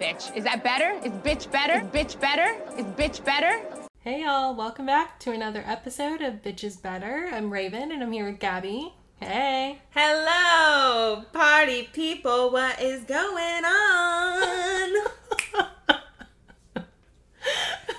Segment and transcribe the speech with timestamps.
[0.00, 0.34] Bitch.
[0.34, 0.92] Is that better?
[1.04, 1.74] Is bitch better?
[1.74, 2.56] Is bitch better?
[2.78, 3.60] Is bitch better?
[4.00, 7.28] Hey y'all, welcome back to another episode of Bitches Better.
[7.30, 8.94] I'm Raven and I'm here with Gabby.
[9.20, 9.82] Hey.
[9.90, 12.50] Hello, party people.
[12.50, 15.06] What is going on?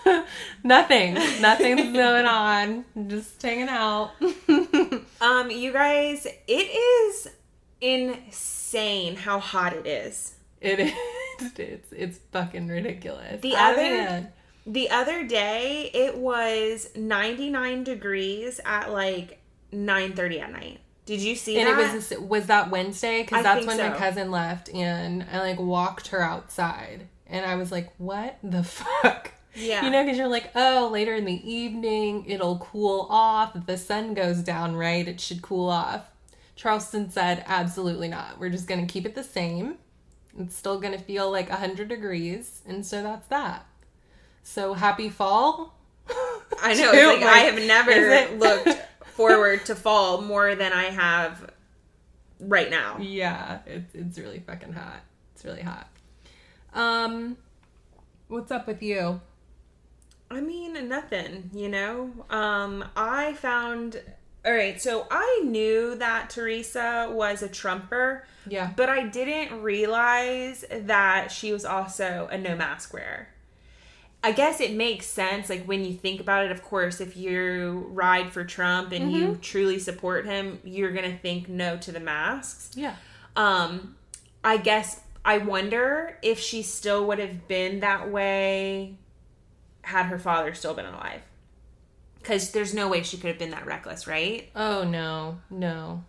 [0.64, 1.14] Nothing.
[1.40, 2.84] Nothing's going on.
[3.10, 4.14] Just hanging out.
[5.22, 7.28] um, you guys, it is
[7.80, 10.34] insane how hot it is.
[10.62, 10.94] It is.
[11.58, 13.42] It's it's fucking ridiculous.
[13.42, 14.32] The I other
[14.68, 19.42] the other day it was 99 degrees at like
[19.74, 20.80] 9:30 at night.
[21.06, 21.80] Did you see and that?
[21.80, 23.90] it was was that Wednesday because that's when so.
[23.90, 28.64] my cousin left and I like walked her outside and I was like, what the
[28.64, 29.32] fuck?
[29.56, 29.84] Yeah.
[29.84, 33.56] You know, because you're like, oh, later in the evening it'll cool off.
[33.56, 35.08] If the sun goes down, right?
[35.08, 36.10] It should cool off.
[36.56, 38.40] Charleston said, absolutely not.
[38.40, 39.78] We're just gonna keep it the same.
[40.40, 43.66] It's still gonna feel like 100 degrees, and so that's that.
[44.44, 45.78] So happy fall.
[46.62, 46.92] I know.
[46.92, 48.70] Too, like, I have never looked
[49.06, 51.52] forward to fall more than I have
[52.40, 52.98] right now.
[53.00, 55.02] Yeah, it's it's really fucking hot.
[55.34, 55.88] It's really hot.
[56.74, 57.38] Um,
[58.28, 59.20] what's up with you?
[60.30, 62.12] I mean, nothing, you know?
[62.30, 64.02] Um, I found.
[64.44, 70.66] All right, so I knew that Teresa was a Trumper, Yeah, but I didn't realize
[70.72, 73.28] that she was also a no mask wearer.
[74.24, 76.52] I guess it makes sense, like when you think about it.
[76.52, 81.48] Of course, if you ride for Trump and you truly support him, you're gonna think
[81.50, 82.72] no to the masks.
[82.76, 82.96] yeah.
[83.36, 83.96] Um,
[84.44, 88.98] I guess I wonder if she still would have been that way
[89.84, 91.22] had her father still been alive.
[92.22, 94.50] Because there's no way she could have been that reckless, right?
[94.56, 96.04] Oh no, no,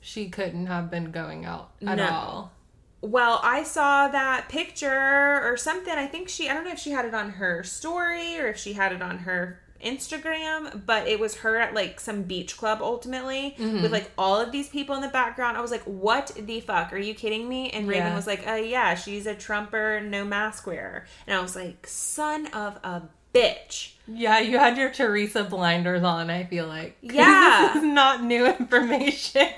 [0.00, 2.08] she couldn't have been going out at No.
[2.10, 2.52] all.
[3.00, 5.92] Well, I saw that picture or something.
[5.92, 8.56] I think she, I don't know if she had it on her story or if
[8.58, 12.78] she had it on her Instagram, but it was her at like some beach club
[12.82, 15.56] ultimately with like all of these people in the background.
[15.56, 16.92] I was like, what the fuck?
[16.92, 17.70] Are you kidding me?
[17.70, 18.14] And Raven Yeah.
[18.16, 21.06] was like, uh, yeah, she's a Trumper, no mask wearer.
[21.28, 23.02] And I was like, son of a
[23.38, 23.92] bitch.
[24.10, 26.30] Yeah, you had your Teresa blinders on.
[26.30, 26.96] I feel like.
[27.02, 27.70] Yeah.
[27.74, 29.48] this is not new information.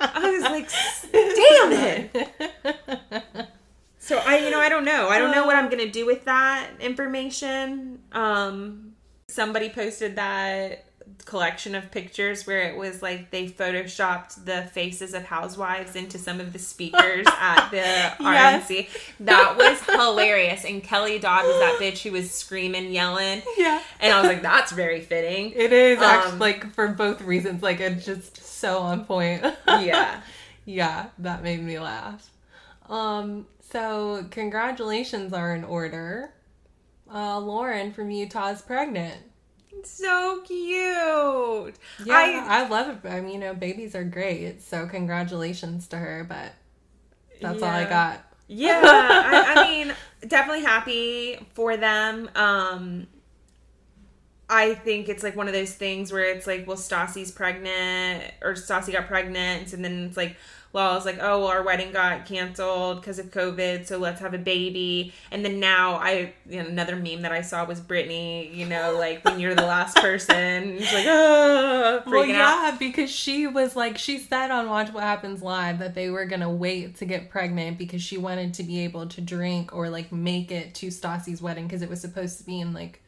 [0.00, 0.68] I was like,
[1.12, 3.48] damn it.
[3.98, 5.08] So I, you know, I don't know.
[5.08, 7.98] I don't know what I'm gonna do with that information.
[8.12, 8.94] Um,
[9.28, 10.86] somebody posted that
[11.24, 16.40] collection of pictures where it was like they photoshopped the faces of housewives into some
[16.40, 18.68] of the speakers at the Yes.
[18.70, 18.88] RNC.
[19.20, 20.64] That was hilarious.
[20.64, 24.42] And Kelly Dodd was that bitch who was screaming, yelling, yeah, and I was like,
[24.42, 25.52] that's very fitting.
[25.54, 27.62] it is Um, actually like for both reasons.
[27.62, 29.44] Like it's just so on point.
[29.68, 30.20] Yeah.
[30.64, 32.30] yeah, that made me laugh.
[32.88, 36.32] Um, so congratulations are in order.
[37.12, 39.16] Uh, Lauren from Utah is pregnant.
[39.84, 41.74] So cute.
[42.04, 43.08] Yeah, I I, love it.
[43.08, 44.62] I mean, you know, babies are great.
[44.62, 46.24] So congratulations to her.
[46.28, 46.52] But
[47.40, 48.24] that's all I got.
[48.48, 49.94] Yeah, I, I mean,
[50.26, 52.30] definitely happy for them.
[52.34, 53.06] Um,
[54.50, 58.54] I think it's like one of those things where it's like, well, Stassi's pregnant, or
[58.54, 60.36] Stassi got pregnant, and then it's like,
[60.72, 64.20] well, I was like, oh, well, our wedding got canceled because of COVID, so let's
[64.20, 65.14] have a baby.
[65.30, 68.96] And then now, I you know, another meme that I saw was Brittany, you know,
[68.98, 72.72] like when you're the last person, she's like, oh, freaking Well, out.
[72.72, 76.26] yeah, because she was like, she said on Watch What Happens Live that they were
[76.26, 80.12] gonna wait to get pregnant because she wanted to be able to drink or like
[80.12, 83.02] make it to Stassi's wedding because it was supposed to be in like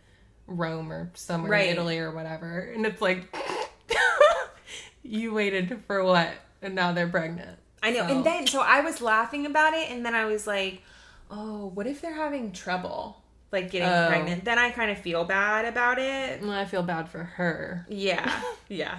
[0.46, 1.66] Rome or somewhere Right.
[1.66, 2.60] in Italy or whatever.
[2.74, 3.32] And it's like,
[5.02, 6.30] you waited for what?
[6.62, 7.58] And now they're pregnant.
[7.82, 8.06] I know.
[8.06, 10.82] So- And then, so I was laughing about it, and then I was like,
[11.30, 13.22] oh, what if they're having trouble,
[13.52, 14.08] like getting Oh.
[14.08, 14.44] pregnant?
[14.44, 16.42] Then I kind of feel bad about it.
[16.42, 17.86] Well, I feel bad for her.
[17.88, 18.42] Yeah.
[18.68, 18.98] Yeah.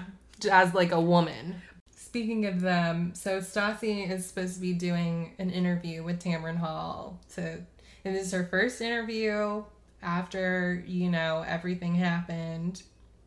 [0.51, 1.61] as like a woman.
[1.95, 7.21] Speaking of them, so Stassi is supposed to be doing an interview with Tamron Hall
[7.35, 7.59] to
[8.03, 9.63] and this is her first interview
[10.01, 12.81] after, you know, everything happened.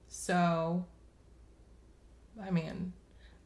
[0.08, 0.84] So
[2.44, 2.92] I mean,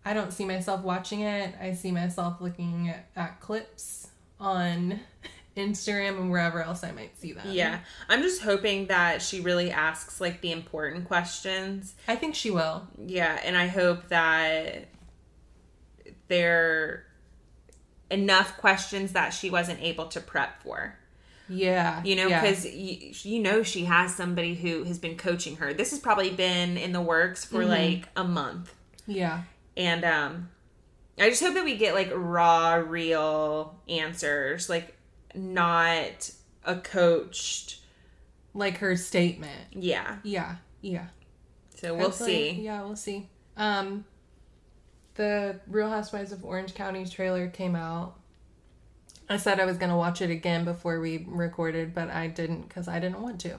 [0.09, 1.55] I don't see myself watching it.
[1.61, 4.09] I see myself looking at, at clips
[4.41, 5.01] on
[5.57, 7.47] Instagram and wherever else I might see them.
[7.51, 7.81] Yeah.
[8.09, 11.95] I'm just hoping that she really asks like the important questions.
[12.09, 12.89] I think she will.
[13.05, 13.39] Yeah.
[13.45, 14.87] And I hope that
[16.29, 17.05] there
[18.11, 20.97] enough questions that she wasn't able to prep for.
[21.51, 22.03] Yeah.
[22.03, 22.41] You know, yeah.
[22.41, 25.75] because you, you know she has somebody who has been coaching her.
[25.75, 27.69] This has probably been in the works for mm-hmm.
[27.69, 28.75] like a month.
[29.07, 29.43] Yeah.
[29.79, 30.51] And um
[31.19, 34.95] I just hope that we get like raw, real answers, like
[35.35, 36.31] not
[36.65, 37.81] a coached.
[38.55, 39.69] Like her statement.
[39.73, 40.17] Yeah.
[40.25, 41.07] Yeah, yeah.
[41.77, 42.63] So we'll Hopefully- see.
[42.63, 43.29] Yeah, we'll see.
[43.57, 44.05] Um,
[45.15, 48.17] the Real Housewives of Orange County trailer came out.
[49.29, 52.89] I said I was gonna watch it again before we recorded, but I didn't because
[52.89, 53.57] I didn't want to.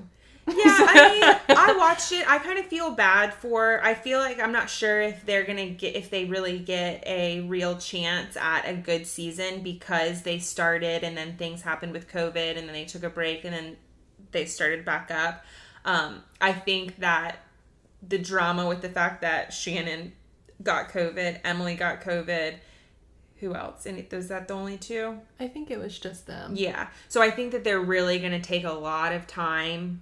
[0.59, 2.29] Yeah, I mean, I watched it.
[2.29, 3.81] I kind of feel bad for.
[3.83, 7.41] I feel like I'm not sure if they're gonna get if they really get a
[7.41, 12.57] real chance at a good season because they started and then things happened with COVID
[12.57, 13.77] and then they took a break and then
[14.31, 15.45] they started back up.
[15.85, 17.37] Um, I think that
[18.07, 20.13] the drama with the fact that Shannon
[20.61, 22.55] got COVID, Emily got COVID.
[23.37, 23.85] Who else?
[23.85, 25.19] And was that the only two?
[25.39, 26.53] I think it was just them.
[26.55, 26.89] Yeah.
[27.07, 30.01] So I think that they're really going to take a lot of time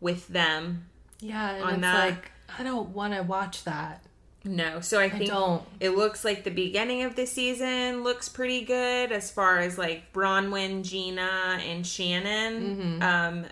[0.00, 0.86] with them.
[1.20, 4.02] Yeah, and On it's that- like I don't want to watch that.
[4.44, 4.80] No.
[4.80, 5.62] So I I think don't.
[5.80, 10.12] it looks like the beginning of the season looks pretty good as far as like
[10.12, 13.02] Braunwyn, Gina, and Shannon.
[13.02, 13.46] Um,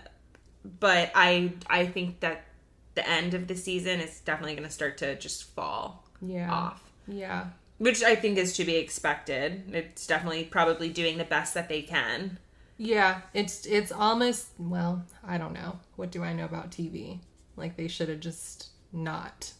[0.79, 2.43] but I I think that
[2.95, 6.51] the end of the season is definitely going to start to just fall Yeah.
[6.53, 6.83] off.
[7.07, 7.47] Yeah.
[7.79, 9.73] Which I think is to be expected.
[9.73, 12.37] It's definitely probably doing the best that they can.
[12.85, 15.79] Yeah, it's it's almost well, I don't know.
[15.95, 17.19] What do I know about TV?
[17.55, 19.53] Like they should have just not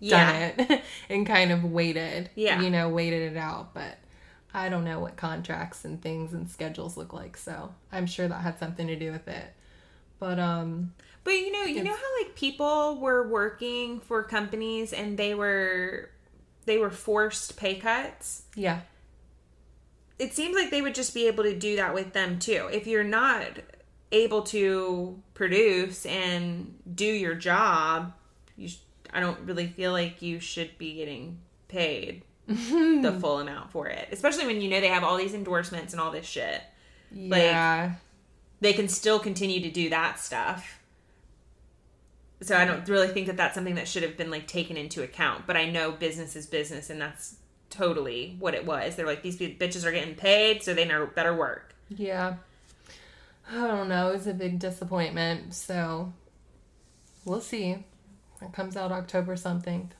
[0.00, 0.52] Yeah.
[0.56, 2.30] done it and kind of waited.
[2.34, 2.60] Yeah.
[2.60, 3.98] You know, waited it out, but
[4.52, 8.40] I don't know what contracts and things and schedules look like, so I'm sure that
[8.42, 9.52] had something to do with it.
[10.18, 15.18] But um But you know, you know how like people were working for companies and
[15.18, 16.10] they were
[16.66, 18.44] they were forced pay cuts.
[18.56, 18.80] yeah.
[20.18, 22.68] It seems like they would just be able to do that with them too.
[22.72, 23.46] If you're not
[24.12, 28.12] able to produce and do your job,
[28.56, 28.78] you sh-
[29.12, 31.38] I don't really feel like you should be getting
[31.68, 34.08] paid the full amount for it.
[34.12, 36.62] Especially when you know they have all these endorsements and all this shit.
[37.12, 37.92] Yeah.
[38.60, 40.80] they can still continue to do that stuff.
[42.40, 45.02] So I don't really think that that's something that should have been like taken into
[45.02, 45.46] account.
[45.46, 47.36] But I know business is business, and that's
[47.74, 48.96] totally what it was.
[48.96, 51.74] They're like these bitches are getting paid, so they know better work.
[51.88, 52.36] Yeah.
[53.50, 54.08] I don't know.
[54.10, 55.54] It was a big disappointment.
[55.54, 56.12] So
[57.24, 57.84] we'll see.
[58.40, 59.90] It comes out October something.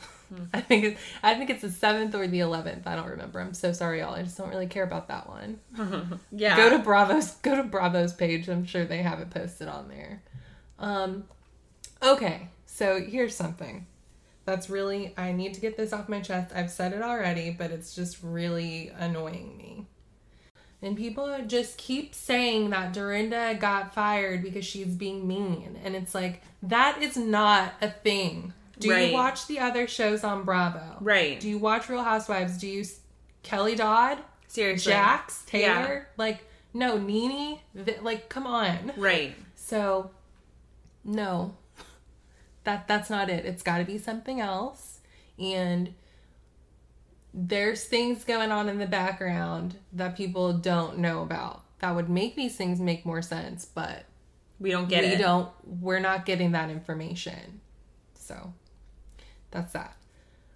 [0.54, 2.86] I think it, I think it's the seventh or the eleventh.
[2.86, 3.40] I don't remember.
[3.40, 4.14] I'm so sorry, y'all.
[4.14, 5.58] I just don't really care about that one.
[6.32, 7.32] Yeah, Go to Bravo's.
[7.36, 8.48] Go to Bravo's page.
[8.48, 10.22] I'm sure they have it posted on there.
[10.78, 11.24] Um,
[12.02, 12.48] okay.
[12.66, 13.86] So here's something
[14.44, 16.52] that's really I need to get this off my chest.
[16.54, 19.86] I've said it already, but it's just really annoying me.
[20.84, 25.78] And people just keep saying that Dorinda got fired because she's being mean.
[25.84, 28.52] And it's like, that is not a thing.
[28.80, 29.08] Do Right.
[29.10, 30.96] you watch the other shows on Bravo?
[31.00, 31.38] Right.
[31.38, 32.58] Do you watch Real Housewives?
[32.58, 32.84] Do you
[33.44, 34.18] Kelly Dodd?
[34.48, 35.68] seriously, Jax, Taylor?
[35.94, 36.02] Yeah.
[36.16, 36.44] Like,
[36.74, 37.60] no, Nene?
[37.86, 38.92] Th- Like, come on.
[38.96, 39.34] right?
[39.54, 40.10] So,
[41.04, 41.54] no.
[42.64, 43.44] That that's not it.
[43.44, 45.00] It's got to be something else.
[45.38, 45.94] And
[47.34, 51.62] there's things going on in the background that people don't know about.
[51.80, 54.04] That would make these things make more sense, but
[54.60, 55.18] We don't get we it.
[55.18, 57.60] don't we're not getting that information.
[58.14, 58.52] So,
[59.50, 59.96] that's that.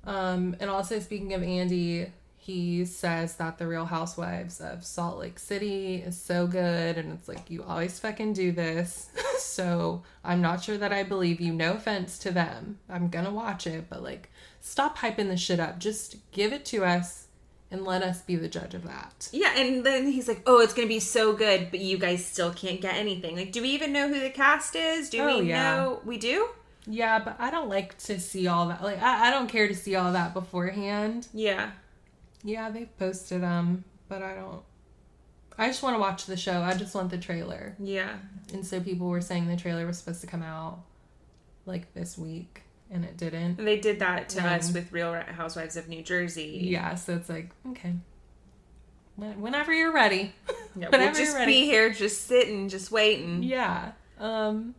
[0.04, 2.12] Um and also speaking of Andy,
[2.46, 7.26] he says that the Real Housewives of Salt Lake City is so good and it's
[7.28, 9.10] like you always fucking do this.
[9.38, 11.52] so, I'm not sure that I believe you.
[11.52, 12.78] No offense to them.
[12.88, 14.30] I'm to watch it, but like
[14.60, 15.78] stop hyping the shit up.
[15.80, 17.26] Just give it to us
[17.70, 19.28] and let us be the judge of that.
[19.32, 22.52] Yeah, and then he's like, "Oh, it's gonna be so good, but you guys still
[22.52, 23.34] can't get anything.
[23.34, 25.10] Like, do we even know who the cast is?
[25.10, 25.76] Do Oh, we yeah.
[25.76, 26.00] know?
[26.04, 26.48] We do?
[26.86, 28.82] Yeah, but I don't like to see all that.
[28.84, 31.26] Like I, I don't care to see all that beforehand.
[31.34, 31.72] Yeah,
[32.46, 34.62] Yeah, they've posted them, but I don't.
[35.58, 36.60] I just want to watch the show.
[36.62, 37.74] I just want the trailer.
[37.78, 38.16] yeah.
[38.52, 40.78] And so people were saying the trailer was supposed to come out
[41.66, 43.58] like this week, and it didn't.
[43.58, 46.60] And they did that to Um, us with Real Housewives of New Jersey.
[46.62, 47.94] Yeah, so it's like okay,
[49.16, 50.32] whenever you're ready.
[50.78, 51.52] Yeah, Whenever we'll just you're ready.
[51.52, 53.42] be here, just sitting, just waiting.
[53.42, 53.92] Yeah.
[54.20, 54.74] Um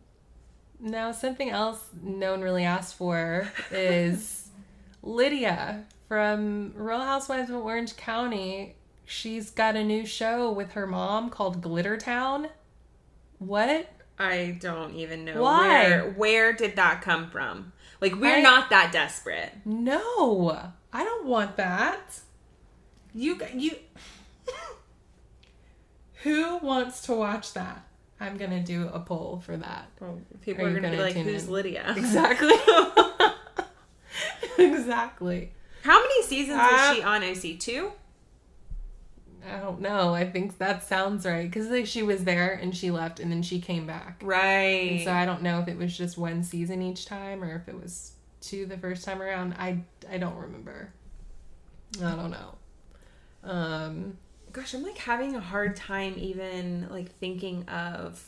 [0.80, 4.48] now something else no one really asked for is
[5.02, 8.74] Lydia from Real Housewives of Orange County.
[9.04, 12.48] She's got a new show with her mom called Glitter Town.
[13.38, 13.90] What?
[14.18, 15.68] I don't even know Why?
[15.68, 17.72] where where did that come from.
[18.00, 19.52] Like we're I- not that desperate.
[19.64, 20.72] No.
[20.92, 22.20] I don't want that.
[23.14, 23.72] You you
[26.22, 27.84] Who wants to watch that?
[28.20, 29.90] I'm going to do a poll for that.
[30.40, 32.54] People Are are, gonna, be gonna like, "Who's in?" Lydia?" Exactly.
[34.58, 35.52] exactly.
[35.82, 37.58] How many seasons Uh, was she on OC?
[37.58, 37.92] Two.
[39.46, 40.14] I don't know.
[40.14, 43.42] I think that sounds right because like, she was there and she left and then
[43.42, 44.20] she came back.
[44.22, 45.02] Right.
[45.04, 47.80] So I don't know if it was just one season each time or if it
[47.80, 49.54] was two the first time around.
[49.54, 50.92] I I don't remember.
[52.02, 52.54] I don't know.
[53.44, 54.18] Um,
[54.52, 58.22] Gosh, I'm like having a hard time even like thinking of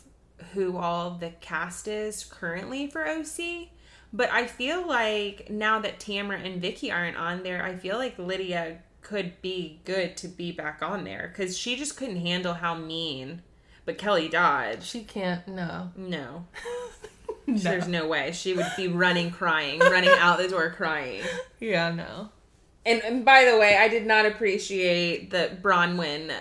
[0.54, 3.68] who all the cast is currently for OC.
[4.12, 8.18] But I feel like now that Tamra and Vicki aren't on there, I feel like
[8.18, 12.74] Lydia could be good to be back on there because she just couldn't handle how
[12.74, 13.42] mean.
[13.84, 15.46] But Kelly Dodd, she can't.
[15.48, 15.90] No.
[15.96, 16.46] no,
[17.46, 21.22] there's no way she would be running, crying, running out the door, crying.
[21.60, 21.92] Yeah.
[21.92, 22.30] No.
[22.84, 26.32] And, and by the way, I did not appreciate the Braunwyn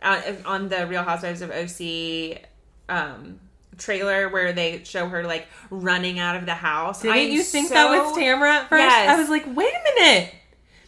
[0.00, 2.42] uh, on the Real Housewives of OC
[2.88, 3.40] um,
[3.78, 7.02] trailer where they show her like running out of the house.
[7.02, 8.80] Didn't I'm you think so- that was Tamra at first?
[8.80, 9.08] Yes.
[9.08, 10.34] I was like, wait a minute.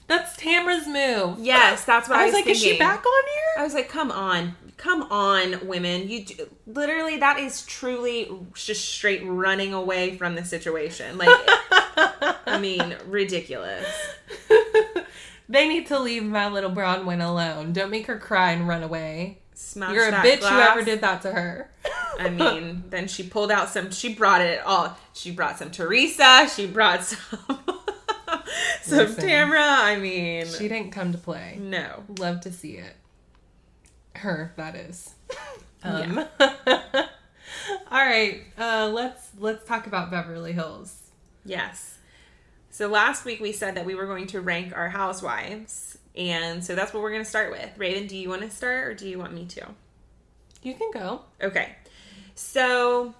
[0.06, 1.38] That's Tamra's move.
[1.44, 3.44] Yes, that's what I, I was like, is she back on here?
[3.56, 6.08] I was like, come on, come on, women.
[6.10, 11.16] You d- literally that is truly just straight running away from the situation.
[11.16, 11.30] Like,
[12.46, 13.86] I mean, ridiculous.
[15.48, 17.72] they need to leave my little Braunwyn alone.
[17.72, 19.38] Don't make her cry and run away.
[19.54, 20.52] Smash You're a bitch glass.
[20.52, 21.70] whoever did that to her.
[22.18, 23.90] I mean, then she pulled out some.
[23.90, 24.96] She brought it all.
[25.12, 26.48] She brought some Teresa.
[26.54, 27.18] She brought some
[28.82, 29.24] some Listen.
[29.24, 29.60] Tamra.
[29.62, 31.56] I mean, she didn't come to play.
[31.60, 32.04] no.
[32.18, 32.96] Love to see it.
[34.16, 35.14] Her, that is.
[35.82, 37.04] Um, all
[37.92, 40.98] right, uh, let's let's talk about Beverly Hills.
[41.44, 41.98] Yes.
[42.70, 46.74] So last week we said that we were going to rank our housewives, and so
[46.74, 47.70] that's what we're going to start with.
[47.76, 49.66] Raven, do you want to start or do you want me to?
[50.62, 51.22] You can go.
[51.42, 51.74] Okay.
[52.34, 53.14] So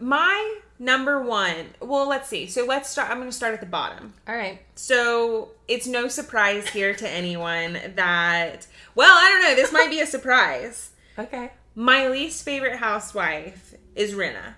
[0.00, 1.66] my number one.
[1.80, 2.46] Well, let's see.
[2.46, 3.10] So let's start.
[3.10, 4.14] I'm going to start at the bottom.
[4.28, 4.60] All right.
[4.74, 10.00] So it's no surprise here to anyone that, well, I don't know, this might be
[10.00, 10.90] a surprise.
[11.18, 11.50] Okay.
[11.74, 14.56] My least favorite housewife is Rinna.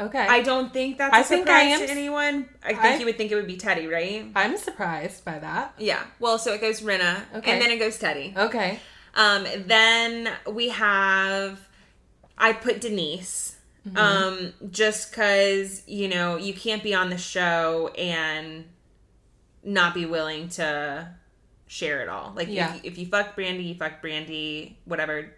[0.00, 0.18] Okay.
[0.26, 2.48] I don't think that's a I think I am to anyone.
[2.62, 4.26] I think I- you would think it would be Teddi, right?
[4.34, 5.74] I'm surprised by that.
[5.78, 6.02] Yeah.
[6.18, 7.52] Well, so it goes Rinna, Okay.
[7.52, 8.36] and then it goes Teddi.
[8.36, 8.78] Okay.
[9.14, 11.60] Um, then we have,
[12.38, 13.56] I put Denise.
[13.86, 13.96] Mm-hmm.
[13.96, 18.64] Um, just cause, you know, you can't be on the show and
[19.64, 21.08] not be willing to
[21.66, 22.32] share it all.
[22.36, 22.74] Like, Yeah.
[22.76, 25.32] if, if you fuck Brandi, you fuck Brandi, whatever.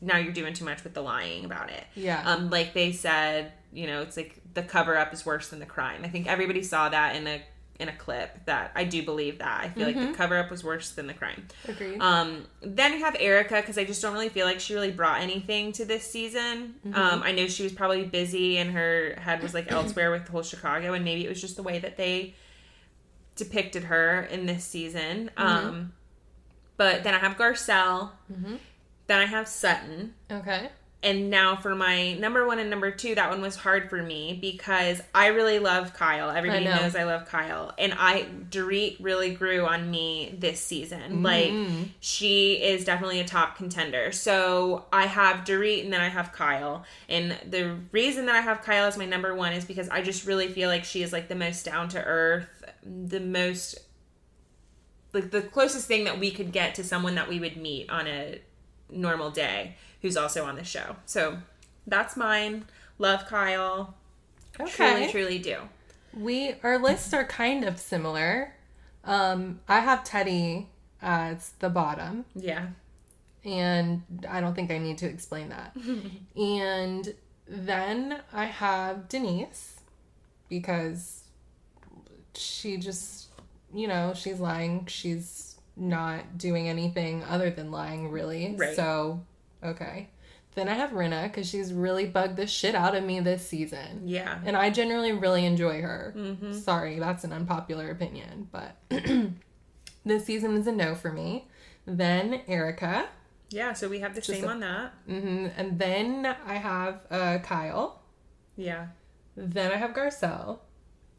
[0.00, 1.84] Now you're doing too much with the lying about it.
[1.94, 2.22] Yeah.
[2.24, 5.66] Um, like they said, you know, it's like the cover up is worse than the
[5.66, 6.02] crime.
[6.04, 7.42] I think everybody saw that in a
[7.80, 9.60] in a clip that I do believe that.
[9.64, 10.12] I feel like Mm-hmm.
[10.12, 11.48] the cover up was worse than the crime.
[11.66, 12.00] Agreed.
[12.00, 15.20] Um, then you have Erika because I just don't really feel like she really brought
[15.20, 16.74] anything to this season.
[16.86, 16.94] Mm-hmm.
[16.94, 20.32] Um, I know she was probably busy and her head was like elsewhere with the
[20.32, 22.34] whole Chicago, and maybe it was just the way that they
[23.36, 25.30] depicted her in this season.
[25.36, 25.42] Mm-hmm.
[25.66, 25.92] Um,
[26.76, 28.10] but then I have Garcelle.
[29.08, 30.14] Then I have Sutton.
[30.30, 30.68] okay.
[31.04, 34.38] And now for my number one and number two, that one was hard for me
[34.40, 36.30] because I really love Kyle.
[36.30, 36.82] Everybody I know.
[36.82, 37.72] knows I love Kyle.
[37.76, 41.22] And I Dorit really grew on me this season.
[41.22, 41.22] Mm-hmm.
[41.24, 44.12] Like she is definitely a top contender.
[44.12, 46.84] So I have Dorit and then I have Kyle.
[47.08, 50.24] And the reason that I have Kyle as my number one is because I just
[50.24, 53.76] really feel like she is like the most down to earth, the most
[55.12, 58.06] like the closest thing that we could get to someone that we would meet on
[58.06, 58.40] a
[58.88, 60.96] normal day who's also on the show.
[61.06, 61.38] So
[61.86, 62.66] that's mine.
[62.98, 63.94] Love Kyle.
[64.60, 65.08] Okay.
[65.08, 65.56] Truly, truly do.
[66.14, 68.54] We our lists are kind of similar.
[69.04, 70.66] Um, I have Teddi
[71.00, 72.66] as the bottom, Yeah.
[73.44, 75.74] and I don't think I need to explain that.
[76.36, 77.14] and
[77.48, 79.80] then I have Denise
[80.48, 81.24] because
[82.34, 83.28] she just,
[83.74, 84.86] you know, she's lying.
[84.86, 88.54] She's not doing anything other than lying, really.
[88.56, 88.76] Right.
[88.76, 89.24] So,
[89.64, 90.08] okay.
[90.54, 94.02] Then I have Rinna because she's really bugged the shit out of me this season.
[94.04, 94.38] Yeah.
[94.44, 96.12] And I generally really enjoy her.
[96.16, 96.52] Mm-hmm.
[96.52, 98.76] Sorry, that's an unpopular opinion, but
[100.04, 101.48] this season is a no for me.
[101.86, 103.08] Then Erika,
[103.50, 103.72] Yeah.
[103.72, 104.92] So we have the same a- on that.
[105.06, 108.02] hmm and then I have uh, Kyle.
[108.56, 108.88] Yeah.
[109.36, 110.58] Then I have Garcelle.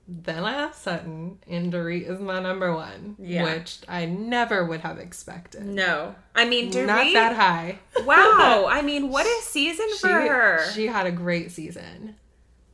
[0.07, 3.43] Then I have Sutton, and Dorit is my number one, Yeah.
[3.45, 5.65] which I never would have expected.
[5.65, 6.15] No.
[6.35, 7.79] I mean, Dorit, Not that high.
[8.05, 8.65] wow.
[8.69, 10.69] I mean, what a season for her.
[10.73, 12.15] she had a great season.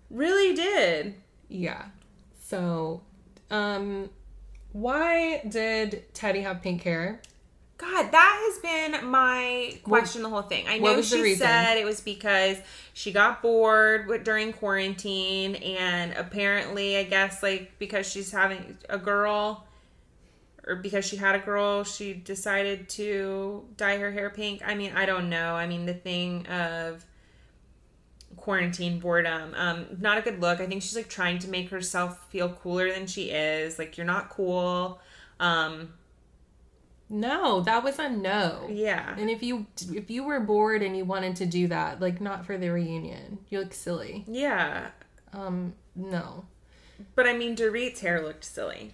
[0.10, 1.14] really did.
[1.50, 1.86] Yeah.
[2.48, 3.02] So,
[3.52, 4.10] um,
[4.72, 7.22] why did Teddi have pink hair?
[7.80, 10.66] God, that has been my question the whole thing.
[10.68, 12.58] I know she said it was because
[12.94, 18.98] she got bored with, during quarantine, and apparently, I guess, like because she's having a
[18.98, 19.66] girl,
[20.68, 24.62] or because she had a girl, she decided to dye her hair pink.
[24.66, 25.56] I mean, I don't know.
[25.56, 27.06] I mean, the thing of
[28.36, 30.60] quarantine boredom, um, not a good look.
[30.60, 33.80] I think she's like trying to make herself feel cooler than she is.
[33.80, 35.00] Like, you're not cool.
[35.40, 35.94] Um,
[37.10, 38.68] No, that was a no.
[38.70, 39.16] yeah.
[39.18, 42.46] And if you if you were bored and you wanted to do that, like not
[42.46, 44.24] for the reunion, you look silly.
[44.28, 44.90] Yeah.
[45.34, 46.46] Um, no.
[47.16, 48.94] But I mean, Dorit's hair looked silly.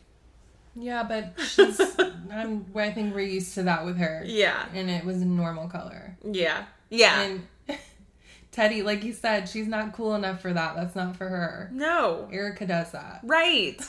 [0.76, 1.80] Yeah, but she's.
[2.32, 2.66] I'm.
[2.76, 4.24] I think we're used to that with her.
[4.26, 4.66] Yeah.
[4.74, 6.18] And it was a normal color.
[6.24, 6.66] Yeah.
[6.90, 7.22] Yeah.
[7.22, 7.48] And
[8.52, 10.76] Teddi, like you said, she's not cool enough for that.
[10.76, 11.70] That's not for her.
[11.74, 12.30] no.
[12.32, 13.20] Erika does that.
[13.24, 13.82] Right.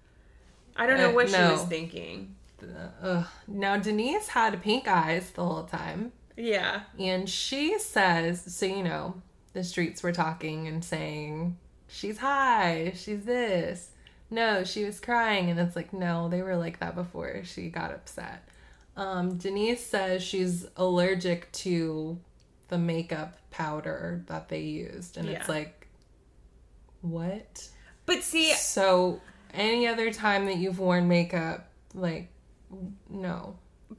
[0.76, 2.36] I don't know Uh, what she was thinking.
[3.02, 3.26] Ugh.
[3.46, 6.82] Now Denise had pink eyes the whole time, Yeah.
[6.98, 9.20] and she says, so you know,
[9.52, 13.90] the streets were talking and saying she's high, she's this.
[14.30, 17.90] No, she was crying, and it's like no, they were like that before she got
[17.92, 18.46] upset.
[18.96, 22.18] Um, Denise says she's allergic to
[22.68, 25.86] the makeup powder that they used, and it's like,
[27.00, 27.68] what?
[28.06, 29.20] But see, So
[29.54, 32.28] any other time that you've worn makeup, like,
[33.08, 33.56] no.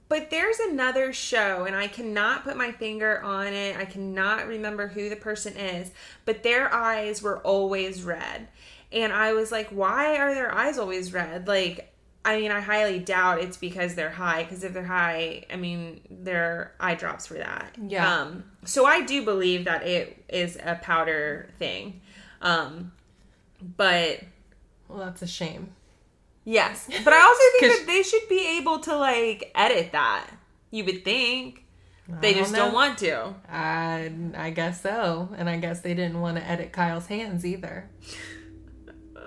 [0.08, 3.78] but there's another show, and I cannot put my finger on it.
[3.78, 5.92] I cannot remember who the person is,
[6.26, 8.48] but their eyes were always red.
[8.92, 11.48] And I was like, why are their eyes always red?
[11.48, 11.94] Like,
[12.26, 16.02] I mean, I highly doubt it's because they're high, because if they're high, I mean,
[16.10, 17.76] they're eye drops for that.
[17.88, 18.22] Yeah.
[18.22, 22.02] Um, so I do believe that it is a powder thing.
[22.42, 22.92] Um,
[23.78, 24.22] but
[24.88, 25.76] Well, that's a shame.
[26.50, 30.28] Yes, but I also think that they should be able to like edit that.
[30.72, 31.64] You would think
[32.22, 33.36] they don't just don't want to.
[33.48, 37.90] I I guess so, and I guess they didn't want to edit Kyle's hands either.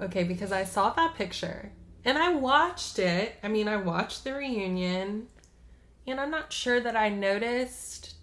[0.00, 1.70] Okay, because I saw that picture
[2.04, 3.36] and I watched it.
[3.44, 5.28] I mean, I watched the reunion,
[6.04, 8.14] and I'm not sure that I noticed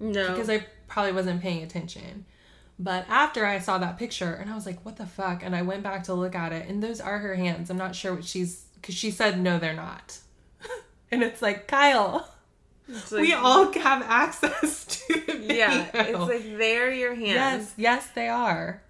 [0.00, 2.24] No, because I probably wasn't paying attention.
[2.80, 5.62] But after I saw that picture, and I was like, "What the fuck?" and I
[5.62, 7.70] went back to look at it, and those are her hands.
[7.70, 10.18] I'm not sure what she's because she said no, they're not.
[11.10, 12.28] and it's like Kyle.
[12.88, 15.56] It's like- we all have access to the video.
[15.56, 17.34] yeah, it's like they're your hands.
[17.34, 18.80] yes, yes, they are.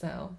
[0.00, 0.36] So,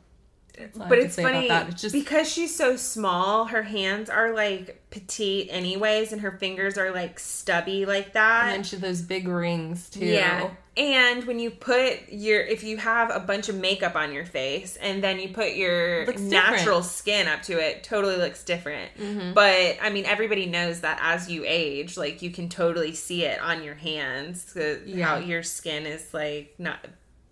[0.78, 1.70] but it's funny that.
[1.70, 3.46] It's just because she's so small.
[3.46, 8.46] Her hands are like petite, anyways, and her fingers are like stubby like that.
[8.46, 10.06] and then she those big rings too.
[10.06, 10.52] Yeah.
[10.78, 14.76] And when you put your, if you have a bunch of makeup on your face
[14.76, 18.92] and then you put your natural skin up to it, totally looks different.
[18.98, 19.34] Mm-hmm.
[19.34, 23.40] But I mean, everybody knows that as you age, like you can totally see it
[23.42, 24.54] on your hands,
[24.86, 25.06] Yeah.
[25.06, 26.80] how your skin is like not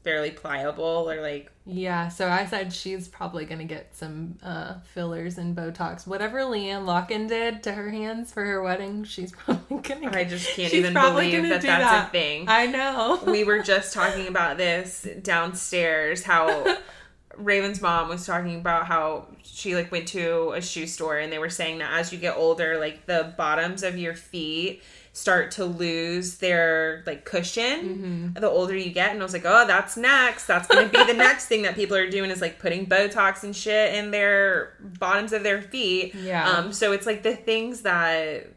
[0.04, 5.38] fairly pliable or like, Yeah, so I said she's probably gonna get some uh, fillers
[5.38, 6.06] and Botox.
[6.06, 10.16] Whatever LeeAnne Locken did to her hands for her wedding, she's probably gonna.
[10.16, 12.08] I just can't even believe that that's that.
[12.08, 12.46] a thing.
[12.48, 13.22] I know.
[13.28, 16.78] we were just talking about this downstairs how
[17.36, 21.40] Raven's mom was talking about how she like went to a shoe store and they
[21.40, 24.84] were saying that as you get older like the bottoms of your feet
[25.16, 29.68] start to lose their like cushion the older you get and I was like oh
[29.68, 32.58] that's next that's going to be the next thing that people are doing is like
[32.58, 36.50] putting botox and shit in their bottoms of their feet Yeah.
[36.50, 38.48] um so it's like the things that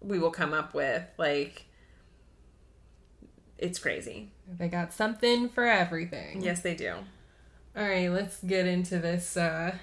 [0.00, 1.66] we will come up with like
[3.58, 6.42] it's crazy they got something for everything.
[6.42, 6.94] Yes, they do.
[7.76, 9.76] All right, let's get into this uh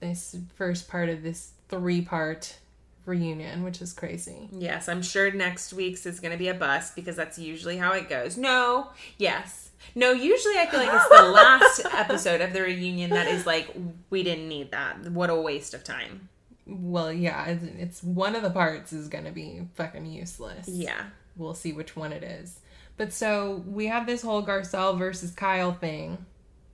[0.00, 2.56] this first part of this three-part
[3.04, 4.48] reunion, which is crazy.
[4.52, 7.92] Yes, I'm sure next week's is going to be a bust because that's usually how
[7.92, 8.36] it goes.
[8.36, 9.70] No, yes.
[9.94, 13.74] No, usually I feel like it's the last episode of the reunion that is like,
[14.10, 15.10] we didn't need that.
[15.10, 16.28] What a waste of time.
[16.66, 20.68] Well, yeah, it's, one of the parts is going to be fucking useless.
[20.68, 21.06] Yeah.
[21.36, 22.60] We'll see which one it is.
[22.96, 26.24] But so we have this whole Garcelle versus Kyle thing.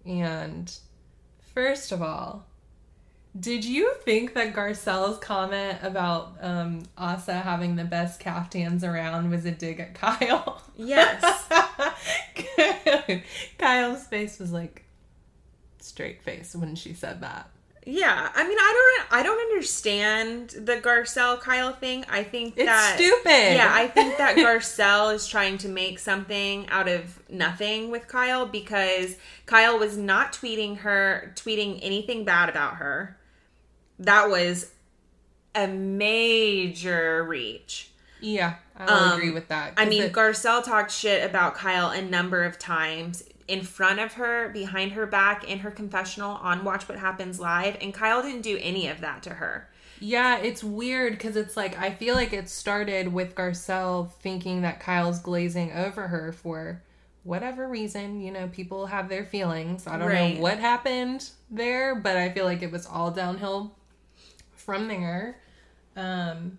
[0.04, 0.72] And
[1.54, 2.46] first of all,
[3.38, 9.44] did you think that Garcelle's comment about um, Asa having the best caftans around was
[9.44, 10.62] a dig at Kyle?
[10.76, 11.46] Yes.
[13.58, 14.84] Kyle's face was like
[15.80, 17.50] straight face when she said that.
[17.86, 18.30] Yeah.
[18.34, 22.04] I mean, I don't I don't understand the Garcelle Kyle thing.
[22.08, 23.54] I think It's that stupid.
[23.54, 28.46] Yeah, I think that Garcelle is trying to make something out of nothing with Kyle
[28.46, 33.17] because Kyle was not tweeting her, tweeting anything bad about her.
[33.98, 34.70] That was
[35.54, 37.90] a major reach.
[38.20, 39.74] Yeah, I'll Um, agree with that.
[39.76, 44.14] I mean, it- Garcelle talked shit about Kyle a number of times in front of
[44.14, 48.42] her, behind her back, in her confessional on Watch What Happens Live, and Kyle didn't
[48.42, 49.68] do any of that to her.
[50.00, 54.80] Yeah, it's weird because it's like I feel like it started with Garcelle thinking that
[54.80, 56.82] Kyle's glazing over her for
[57.24, 58.20] whatever reason.
[58.20, 59.86] You know, people have their feelings.
[59.86, 60.36] I don't Right.
[60.36, 63.74] know what happened there, but I feel like it was all downhill
[64.68, 65.38] from there.
[65.96, 66.58] Um,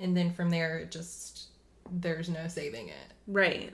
[0.00, 1.44] and then from there, it just
[1.88, 3.12] there's no saving it.
[3.28, 3.72] Right.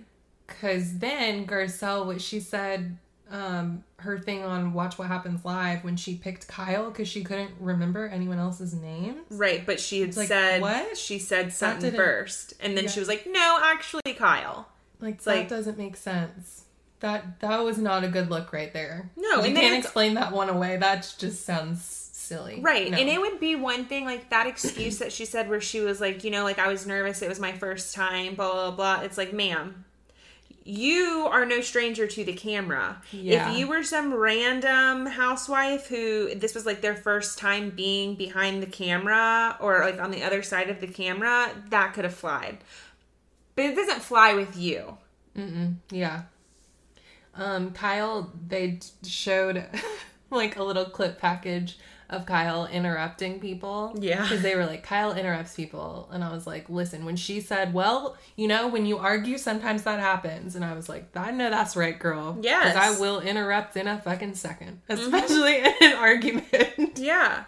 [0.61, 2.99] Cause then Garcelle, what she said,
[3.31, 7.53] um, her thing on Watch What Happens Live when she picked Kyle because she couldn't
[7.59, 9.23] remember anyone else's names.
[9.31, 10.99] Right, but she had like, said what?
[10.99, 12.91] she said Sutton first, and then Yeah.
[12.91, 14.69] she was like, "No, actually, Kyle."
[15.01, 16.65] Like that like- doesn't make sense.
[16.99, 19.11] That that was not a good look right there.
[19.17, 20.77] No, you and can't explain that one away.
[20.77, 22.00] That just sounds
[22.31, 22.61] silly.
[22.63, 22.97] Right, No.
[22.99, 26.01] and it would be one thing like that excuse that she said where she was
[26.01, 29.01] like, you know, like I was nervous, it was my first time, blah blah blah.
[29.05, 29.85] It's like, ma'am,
[30.65, 33.03] you are no stranger to the camera.
[33.11, 33.51] Yeah.
[33.51, 38.63] If you were some random housewife who this was like their first time being behind
[38.63, 42.59] the camera or like on the other side of the camera, that could have flied.
[43.57, 44.97] But it doesn't fly with you.
[45.91, 46.23] Yeah.
[47.35, 49.65] Um, Kyle, they showed
[50.31, 51.79] like a little clip package
[52.11, 53.97] of Kyle interrupting people.
[53.99, 54.23] Yeah.
[54.23, 56.09] Because they were like, Kyle interrupts people.
[56.13, 59.85] And I was like, listen, when she said, well, you know, when you argue, sometimes
[59.85, 60.57] that happens.
[60.57, 62.37] And I was like, I know that's right, girl.
[62.41, 62.75] Yes.
[62.75, 66.99] Because I will interrupt in a fucking second, especially in an argument.
[66.99, 67.45] Yeah.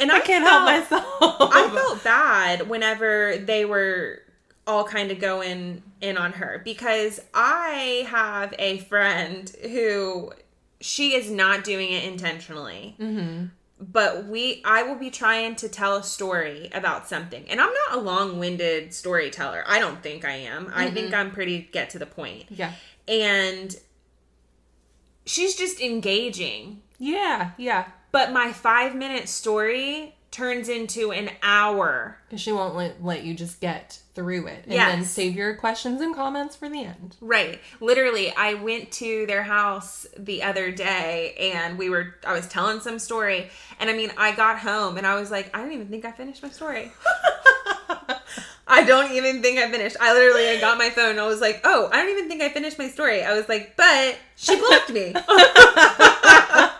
[0.00, 1.52] And I, I can't felt- help myself.
[1.52, 4.20] I felt bad whenever they were
[4.66, 10.32] all kind of going in on her because I have a friend who
[10.80, 12.94] she is not doing it intentionally.
[12.98, 13.46] Mm-hmm.
[13.92, 17.98] But we, I will be trying to tell a story about something, and I'm not
[17.98, 19.64] a long-winded storyteller.
[19.66, 20.70] I don't think I am.
[20.74, 20.94] I mm-hmm.
[20.94, 22.44] think I'm pretty get to the point.
[22.50, 22.72] yeah.
[23.06, 23.76] And
[25.26, 27.50] she's just engaging Yeah.
[27.58, 27.86] Yeah.
[28.12, 32.18] but my five minute story turns into an hour.
[32.26, 34.64] Because she won't let, let you just get through it.
[34.64, 37.16] And then save your questions and comments for the end.
[37.20, 37.60] Right.
[37.80, 42.80] Literally, I went to their house the other day and we were, I was telling
[42.80, 43.48] some story.
[43.78, 46.10] And I mean, I got home and I was like, I don't even think I
[46.10, 46.90] finished my story.
[48.66, 49.96] I don't even think I finished.
[50.00, 52.42] I literally I got my phone and I was like, oh, I don't even think
[52.42, 53.22] I finished my story.
[53.22, 55.14] I was like, but she blocked me.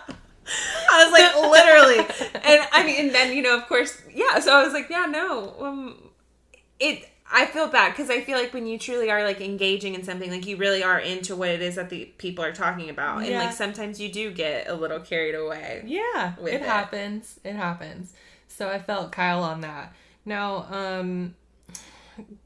[0.91, 2.31] I was like, literally.
[2.45, 4.39] And I mean, and then, you know, of course, yeah.
[4.39, 5.55] So I was like, yeah, no.
[5.59, 6.09] Um,
[6.79, 10.03] it, I feel bad because I feel like when you truly are like engaging in
[10.03, 13.23] something, like you really are into what it is that the people are talking about.
[13.23, 15.83] And like sometimes you do get a little carried away.
[15.85, 16.61] Yeah, it, it.
[16.61, 17.39] happens.
[17.43, 18.13] It happens.
[18.47, 19.93] So I felt Kyle on that.
[20.23, 21.35] Now, um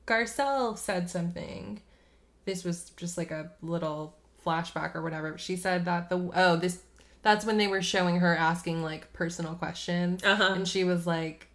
[0.08, 1.82] Garcelle said something.
[2.46, 5.38] This was just like a little flashback or whatever.
[5.38, 6.84] She said that the oh this
[7.22, 10.54] that's when they were showing her asking like personal questions, Uh-huh.
[10.56, 11.46] and she was like.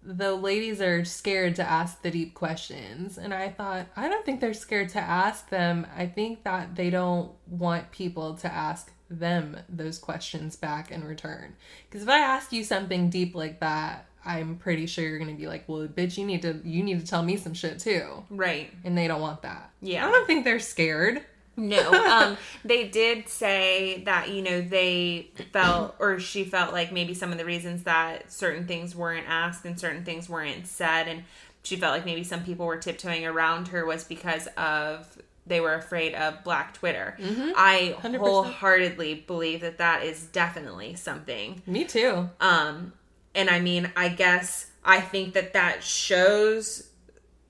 [0.00, 3.18] The ladies are scared to ask the deep questions.
[3.18, 5.86] And I thought, I don't think they're scared to ask them.
[5.94, 11.56] I think that they don't want people to ask them those questions back in return.
[11.90, 15.48] Because if I ask you something deep like that, I'm pretty sure you're gonna be
[15.48, 18.72] like, "Well, bitch, you need to you need to tell me some shit too," Right.
[18.84, 19.70] and they don't want that.
[19.82, 20.06] Yeah.
[20.06, 21.22] I don't think they're scared.
[21.58, 21.92] No.
[21.92, 27.32] Um, they did say that, you know, they felt, or she felt like maybe some
[27.32, 31.24] of the reasons that certain things weren't asked and certain things weren't said, and
[31.64, 35.74] she felt like maybe some people were tiptoeing around her was because of they were
[35.74, 37.16] afraid of Black Twitter.
[37.20, 38.18] I 100%.
[38.18, 41.62] wholeheartedly believe that that is definitely something.
[41.66, 42.30] Me too.
[42.40, 42.92] Um,
[43.34, 46.88] and I mean, I guess I think that that shows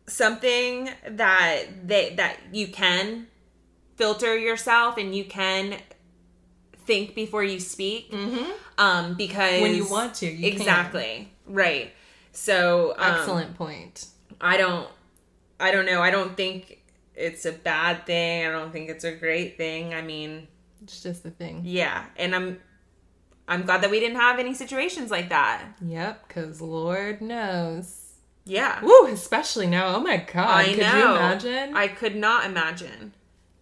[0.07, 3.27] something that they that you can
[3.99, 5.77] filter yourself and you can
[6.87, 8.11] think before you speak.
[8.11, 8.51] Mm-hmm.
[8.79, 10.61] Um, because When you want to, you can.
[10.61, 11.93] exactly right.
[12.33, 14.07] So um, Excellent point.
[14.41, 14.89] I don't.
[15.61, 16.01] I don't know.
[16.01, 16.81] I don't think
[17.17, 18.47] it's a bad thing.
[18.47, 19.93] I don't think it's a great thing.
[19.93, 20.47] I mean,
[20.83, 21.63] It's just a thing.
[21.65, 22.61] yeah, and I'm.
[23.49, 25.65] I'm glad that we didn't have any situations like that.
[25.85, 28.05] Yep, because Lord knows.
[28.45, 28.79] Yeah.
[28.85, 29.97] Woo, especially now.
[29.97, 30.47] Oh my god.
[30.49, 30.97] I Could know.
[30.99, 31.77] you imagine?
[31.77, 33.13] I could not imagine.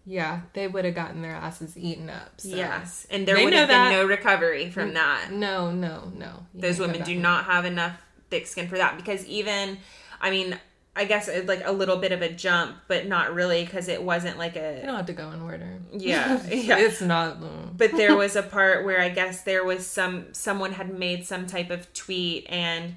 [0.09, 2.39] Yeah, they would have gotten their asses eaten up.
[2.39, 2.47] so.
[2.47, 3.05] Yes.
[3.11, 3.91] And there They would have been that.
[3.91, 5.31] no recovery from that.
[5.33, 6.45] No, no, no.
[6.53, 9.77] You Those women do not have enough thick skin for that because even,
[10.21, 10.57] I mean,
[10.95, 14.01] I guess it's like a little bit of a jump, but not really because it
[14.01, 14.77] wasn't like a.
[14.79, 15.77] You don't have to go in order.
[15.91, 16.41] Yeah.
[16.49, 16.77] Yeah.
[16.79, 17.41] It's not.
[17.41, 17.77] mm.
[17.77, 21.47] But there was a part where I guess there was some, someone had made some
[21.47, 22.95] type of tweet and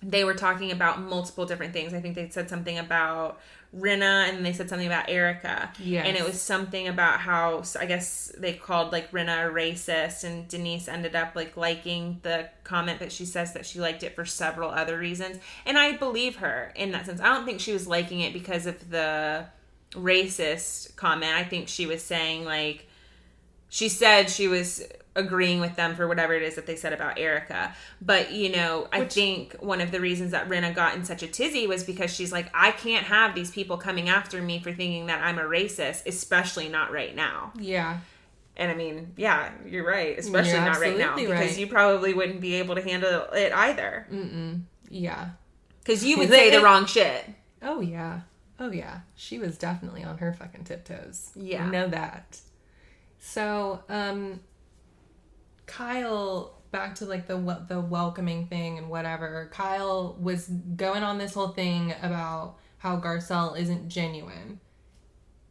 [0.00, 1.92] they were talking about multiple different things.
[1.92, 3.40] I think they said something about
[3.76, 5.72] Rinna and they said something about Erica.
[5.78, 6.06] Yes.
[6.06, 10.46] And it was something about how I guess they called like Rinna a racist and
[10.46, 14.26] Denise ended up like liking the comment that she says that she liked it for
[14.26, 15.38] several other reasons.
[15.64, 17.20] And I believe her in that sense.
[17.20, 19.46] I don't think she was liking it because of the
[19.92, 21.32] racist comment.
[21.34, 22.86] I think she was saying like
[23.70, 24.82] she said she was
[25.14, 27.74] agreeing with them for whatever it is that they said about Erika.
[28.00, 31.26] But, you know, I think one of the reasons that Rinna got in such a
[31.26, 35.06] tizzy was because she's like, I can't have these people coming after me for thinking
[35.06, 37.52] that I'm a racist, especially not right now.
[37.58, 37.98] Yeah.
[38.56, 41.58] And I mean, yeah, you're right, especially You're not right now because right.
[41.58, 44.06] you probably wouldn't be able to handle it either.
[44.90, 45.30] Yeah.
[45.80, 47.24] Because you would say the wrong shit.
[47.62, 48.20] Oh yeah.
[48.60, 49.00] Oh yeah.
[49.14, 51.30] She was definitely on her fucking tiptoes.
[51.34, 51.64] Yeah.
[51.64, 52.40] We know that.
[53.18, 54.40] So, um
[55.72, 59.48] Kyle back to like the the welcoming thing and whatever.
[59.52, 64.60] Kyle was going on this whole thing about how Garcelle isn't genuine.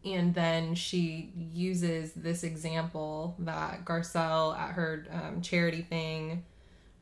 [0.04, 6.44] And then she uses this example that Garcelle at her um, charity thing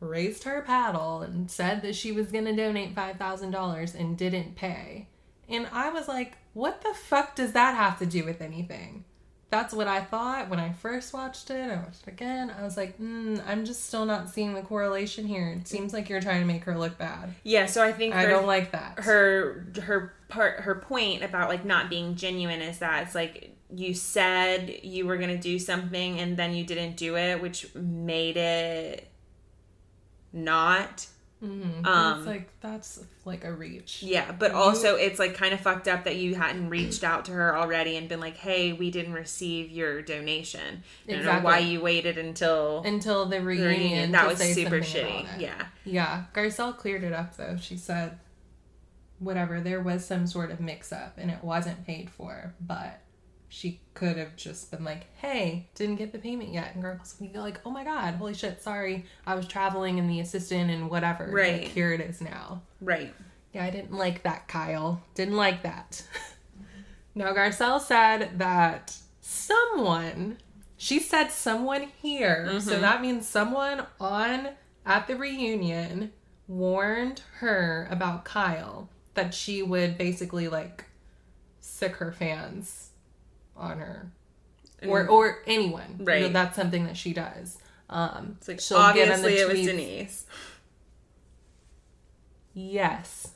[0.01, 5.07] raised her paddle and said that she was going to donate $5,000 and didn't pay.
[5.47, 9.05] And I was like, what the fuck does that have to do with anything?
[9.51, 11.71] That's what I thought when I first watched it.
[11.71, 12.51] I watched it again.
[12.55, 15.49] I was like, mm, I'm just still not seeing the correlation here.
[15.59, 17.33] It seems like you're trying to make her look bad.
[17.43, 18.99] Yeah, so I think I her- don't like that.
[18.99, 23.95] her her part her point about like not being genuine is that it's like you
[23.95, 28.37] said you were going to do something and then you didn't do it which made
[28.37, 29.07] it
[30.31, 31.07] not
[31.43, 31.85] Mhm.
[31.85, 34.03] um, it's like that's like a reach.
[34.03, 37.31] yeah but also it's like kind of fucked up that you hadn't reached out to
[37.31, 40.83] her already and been like hey we didn't receive your donation.
[41.07, 44.79] I don't know why you waited until Until the the reunion, reunion that was super
[44.81, 45.25] shitty.
[45.39, 45.67] yeah.
[45.85, 47.55] Yeah, Garcelle cleared it up though.
[47.55, 48.19] She said,
[49.19, 52.99] whatever, there was some sort of mix up and it wasn't paid for, but
[53.49, 56.75] she could have just been like, hey, didn't get the payment yet.
[56.75, 59.05] And Garcelle would be like, oh my God, holy shit, sorry.
[59.25, 61.27] I was traveling and the assistant and whatever.
[61.29, 61.63] Right.
[61.63, 62.61] Like, here it is now.
[62.79, 63.13] right
[63.53, 65.01] Yeah, I didn't like that, Kyle.
[65.15, 66.03] Didn't like that.
[67.15, 70.37] now, Garcelle said that someone,
[70.77, 72.81] she said someone here, so mm-hmm.
[72.81, 74.49] that means someone on
[74.85, 76.11] at the reunion
[76.47, 80.85] warned her about Kyle that she would basically like
[81.59, 82.88] sick her fans
[83.59, 84.11] on her
[84.87, 85.97] or or anyone.
[85.99, 86.33] You know, Right.
[86.33, 87.57] that's something that she does.
[87.89, 90.25] Um, it's like she'll get on the obviously it was denise
[92.53, 93.31] Yes.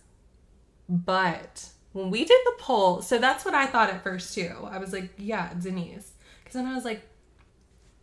[0.89, 4.51] But when we did the poll, so that's what I thought at first too.
[4.69, 6.11] I was like, yeah, Denise.
[6.43, 7.01] Because then I was like,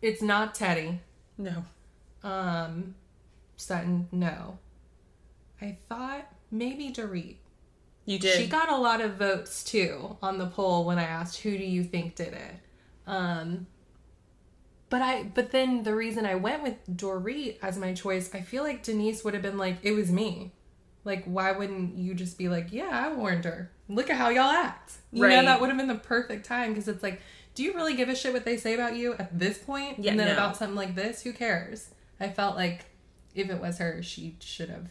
[0.01, 0.99] it's not Teddi.
[1.37, 1.63] no
[2.23, 2.95] Um,
[3.55, 4.57] Sutton, no.
[5.61, 7.35] I thought maybe Dorit.
[8.05, 11.41] You did She got a lot of votes too on the poll when I asked
[11.41, 12.55] who do you think did it.
[13.07, 13.67] Um
[14.89, 18.63] but I but then the reason I went with Dorit as my choice, I feel
[18.63, 20.51] like Denise would have been like, it was me.
[21.03, 23.71] Like why wouldn't you just be like, yeah, I warned her.
[23.87, 24.93] Look at how y'all act.
[25.11, 27.21] You know that would have been the perfect time because it's like,
[27.53, 29.99] do you really give a shit what they say about you at this point?
[29.99, 30.33] Yeah, and then no.
[30.33, 31.89] about something like this, who cares?
[32.19, 32.85] I felt like
[33.35, 34.87] if it was her, she should have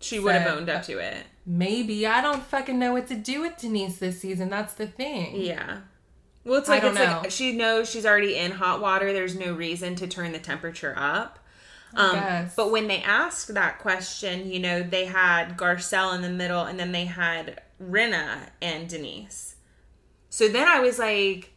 [0.00, 3.40] she would have owned up to it Maybe I don't fucking know what to do
[3.40, 4.50] with Denise this season.
[4.50, 5.36] That's the thing.
[5.36, 5.82] Yeah.
[6.44, 7.20] Well, it's like it's know.
[7.22, 9.12] like she knows she's already in hot water.
[9.12, 11.38] There's no reason to turn the temperature up.
[11.94, 16.64] Um, but when they asked that question, you know, they had Garcelle in the middle,
[16.64, 19.54] and then they had Rinna and Denise.
[20.28, 21.52] So then I was like,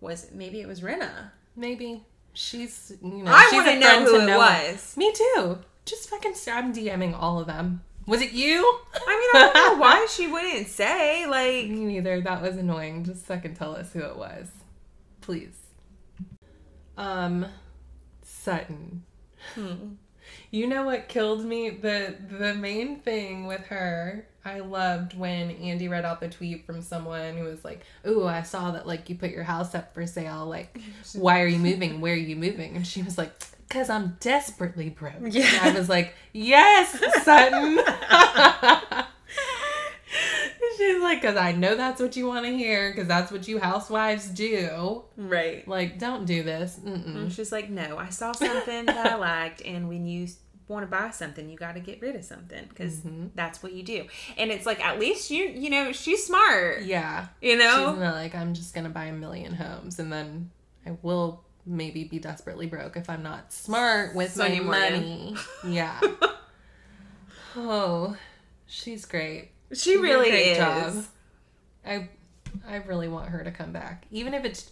[0.00, 1.30] was it maybe it was Rinna?
[1.54, 4.38] Maybe she's you know I she's wanna know who it know.
[4.38, 4.96] was.
[4.96, 5.58] Me too.
[5.88, 7.82] Just fucking I'm DMing all of them.
[8.06, 8.78] Was it you?
[8.94, 11.68] I mean, I don't know why she wouldn't say like.
[11.68, 12.20] Me neither.
[12.20, 13.04] That was annoying.
[13.04, 14.48] Just fucking tell us who it was,
[15.22, 15.56] please.
[16.98, 17.46] Um,
[18.22, 19.04] Sutton.
[19.54, 19.94] Hmm.
[20.50, 21.70] You know what killed me?
[21.70, 26.82] The the main thing with her, I loved when Andy read out the tweet from
[26.82, 30.06] someone who was like, "Ooh, I saw that like you put your house up for
[30.06, 30.44] sale.
[30.46, 30.78] Like,
[31.14, 32.02] why are you moving?
[32.02, 33.32] Where are you moving?" And she was like,
[33.68, 35.66] "Cause I'm desperately broke." Yeah.
[35.66, 37.78] And I was like, "Yes, Sutton."
[40.76, 42.94] She's like, "Cause I know that's what you want to hear.
[42.94, 45.02] Cause that's what you housewives do.
[45.16, 45.66] Right.
[45.66, 47.16] Like, don't do this." Mm-mm.
[47.16, 50.28] And she's like, no, I saw something that I liked, and when you
[50.68, 53.28] want to buy something, you got to get rid of something because mm-hmm.
[53.34, 54.06] that's what you do.
[54.36, 57.28] And it's like, at least you, you know, she's smart, Yeah.
[57.40, 57.94] you She's know.
[57.94, 60.50] not like I'm just gonna buy a million homes and then
[60.86, 65.02] I will maybe be desperately broke if I'm not smart with Sonny my Morgan.
[65.02, 65.36] money.
[65.68, 66.00] Yeah.
[67.56, 68.16] oh,
[68.66, 69.50] she's great.
[69.72, 70.56] She a really is.
[70.58, 71.04] job.
[71.86, 72.08] I
[72.66, 74.70] I really want her to come back, even if it's.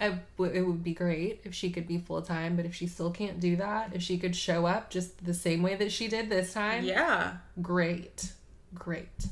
[0.00, 3.10] I it would be great if she could be full time, but if she still
[3.10, 6.30] can't do that, if she could show up just the same way that she did
[6.30, 7.38] this time, Yeah.
[7.60, 8.30] great,
[8.74, 9.26] great.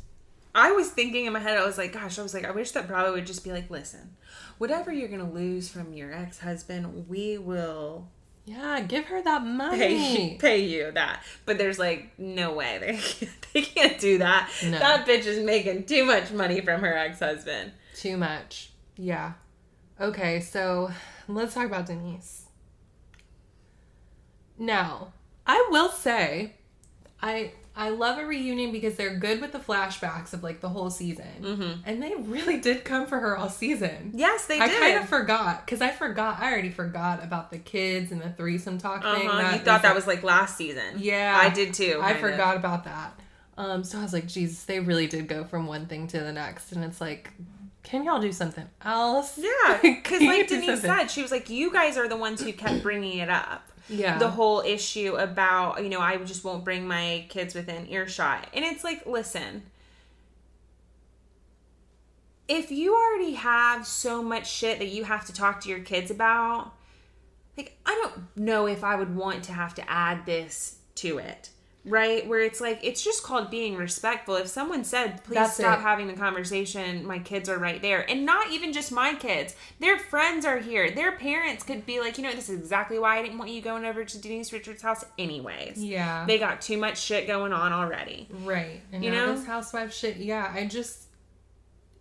[0.57, 2.71] I was thinking in my head, I was like, gosh, I was like, I wish
[2.71, 4.17] that Bravo would just be like, listen,
[4.57, 8.09] whatever you're gonna lose from your ex husband, we will
[8.47, 10.37] Yeah, give her that pay money.
[10.41, 11.23] pay you that.
[11.45, 14.51] But there's like no way they can't, they can't do that.
[14.65, 14.79] No.
[14.79, 17.73] That bitch is making too much money from her ex husband.
[17.95, 18.71] Too much.
[18.97, 19.35] Yeah.
[20.01, 20.91] Okay, so
[21.29, 22.45] let's talk about Denise.
[24.59, 25.13] Now,
[25.47, 26.55] I will say,
[27.21, 30.89] I I love a reunion because they're good with the flashbacks of like the whole
[30.89, 34.13] season, and they really did come for her all season.
[34.15, 34.81] Yes, they I did.
[34.81, 36.41] kind of forgot because I forgot.
[36.41, 39.29] I already forgot about the kids and the threesome talk thing.
[39.29, 39.39] uh-huh.
[39.39, 40.95] You That thought that was like last season.
[40.97, 41.99] yeah, I did too.
[42.03, 42.31] I kind of.
[42.33, 43.21] forgot about that.
[43.59, 46.33] Um, so I was like, Jesus, they really did go from one thing to the
[46.33, 47.31] next, and it's like,
[47.83, 49.39] can y'all do something else?
[49.39, 50.91] Yeah, because like Denise something?
[50.91, 54.19] said, she was like, "You guys are the ones who kept bringing it up." Yeah.
[54.19, 58.65] the whole issue about you know I just won't bring my kids within earshot, and
[58.65, 59.63] it's like, listen,
[62.49, 66.11] if you already have so much shit that you have to talk to your kids
[66.11, 66.73] about,
[67.57, 71.51] like I don't know if I would want to have to add this to it.
[71.89, 74.35] Right, where it's like it's just called being respectful.
[74.35, 75.83] If someone said, "Please That's stop it.
[75.83, 79.55] having the conversation," my kids are right there, and not even just my kids.
[79.79, 80.91] Their friends are here.
[80.91, 83.63] Their parents could be like, "You know, this is exactly why I didn't want you
[83.63, 86.25] going over to Denise Richards' house, anyways." Yeah.
[86.27, 88.29] they got too much shit going on already.
[88.43, 88.81] Right.
[88.93, 89.33] And You know?
[89.37, 91.05] this housewife shit, yeah, I just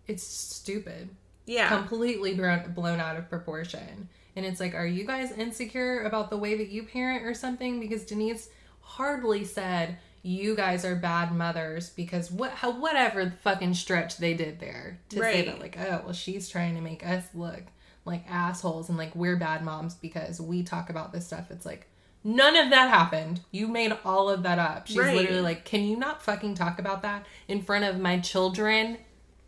[0.08, 1.10] it's stupid.
[1.46, 4.08] Yeah, Completely blown, blown out of proportion.
[4.34, 7.78] And it's like, are you guys insecure about the way that you parent or something?
[7.80, 8.48] Because Denise
[8.86, 14.34] hardly said you guys are bad mothers because what how whatever the fucking stretch they
[14.34, 17.62] did there to say that like, oh well she's trying to make us look
[18.04, 21.50] like assholes and like we're bad moms because we talk about this stuff.
[21.50, 21.88] It's like
[22.24, 23.40] None of that happened.
[23.52, 24.88] You made all of that up.
[24.88, 25.14] She's Right.
[25.14, 28.98] literally like, Can you not fucking talk about that in front of my children?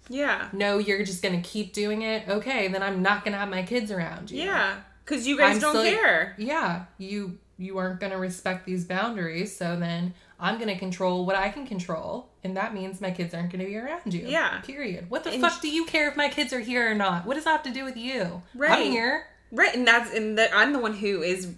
[0.08, 2.28] yeah, No, you're just gonna keep doing it.
[2.28, 4.42] Okay, then I'm not gonna have my kids around you.
[4.44, 4.76] yeah.
[5.04, 6.34] Because you guys I'm don't still- care.
[6.38, 11.48] Yeah, you you aren't gonna respect these boundaries, so then I'm gonna control what I
[11.48, 14.26] can control, and that means my kids aren't gonna be around you.
[14.26, 14.60] Yeah.
[14.60, 15.10] Period.
[15.10, 17.26] What the And- fuck do you care if my kids are here or not?
[17.26, 18.42] What does that have to do with you?
[18.54, 18.70] Right.
[18.86, 19.26] I'm here.
[19.50, 21.52] Right, and that's and that I'm the one who is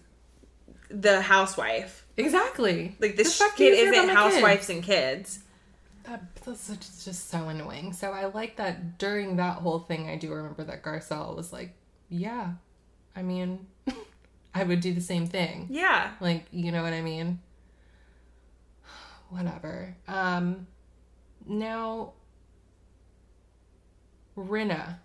[0.88, 2.06] the housewife.
[2.16, 2.96] Exactly.
[2.98, 4.34] Like this The fuck do you kid isn't my kids?
[4.34, 5.40] housewives and kids.
[6.04, 7.92] That, that's just- just so annoying.
[7.92, 11.74] So I like that during that whole thing, I do remember that Garcelle was like,
[12.08, 12.52] "Yeah,
[13.14, 13.66] I mean,
[14.54, 16.12] I would do the same thing." Yeah.
[16.20, 17.40] Like, you know what I mean?
[19.30, 19.96] Whatever.
[20.08, 20.66] Um
[21.46, 22.12] now
[24.36, 24.98] Rinna,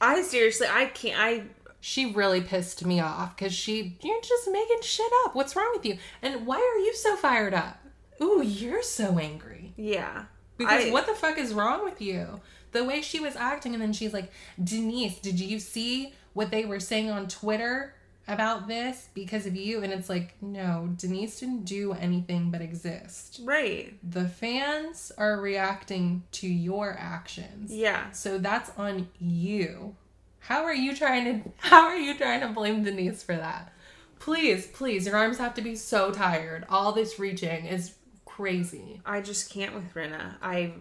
[0.00, 1.44] I seriously I can't I
[1.80, 5.34] she really pissed me off cuz she you're just making shit up.
[5.34, 5.98] What's wrong with you?
[6.22, 7.78] And why are you so fired up?
[8.20, 9.72] Ooh, you're so angry.
[9.76, 10.24] yeah.
[10.58, 12.40] Because I- what the fuck is wrong with you?
[12.72, 14.30] The way she was acting, and then she's like,
[14.62, 17.94] Denise, did you see what they were saying on Twitter
[18.28, 19.82] about this because of you?
[19.82, 23.40] And it's like, no, Denise didn't do anything but exist.
[23.42, 23.94] Right.
[24.08, 27.72] The fans are reacting to your actions.
[27.72, 28.10] Yeah.
[28.10, 29.96] So that's on you.
[30.40, 33.72] How are you trying to how are you trying to blame Denise for that?
[34.18, 36.66] Please, please, your arms have to be so tired.
[36.68, 37.94] All this reaching is
[38.26, 39.00] crazy.
[39.06, 40.34] I just can't with Rinna.
[40.42, 40.74] I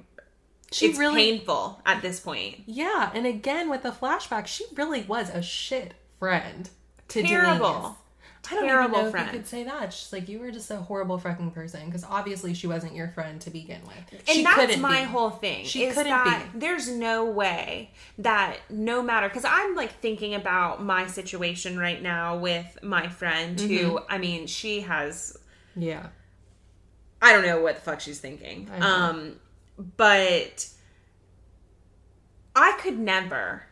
[0.71, 2.63] She it's really painful at this point.
[2.65, 6.69] Yeah, and again with the flashback, she really was a shit friend
[7.09, 7.71] to Terrible.
[7.73, 7.91] Denise.
[8.47, 9.27] I don't Terrible even know friend.
[9.29, 9.91] if you could say that.
[9.91, 13.41] She's like you were just a horrible fucking person because obviously she wasn't your friend
[13.41, 14.19] to begin with.
[14.27, 15.05] And she that's my be.
[15.07, 15.65] whole thing.
[15.65, 16.59] She is couldn't be.
[16.59, 22.37] There's no way that no matter because I'm like thinking about my situation right now
[22.37, 24.05] with my friend who Mm-hmm.
[24.09, 25.35] I mean she has
[25.75, 26.07] Yeah,
[27.23, 28.69] I don't know what the fuck she's thinking.
[28.79, 29.37] Um,
[29.77, 30.69] but
[32.55, 33.63] I could never,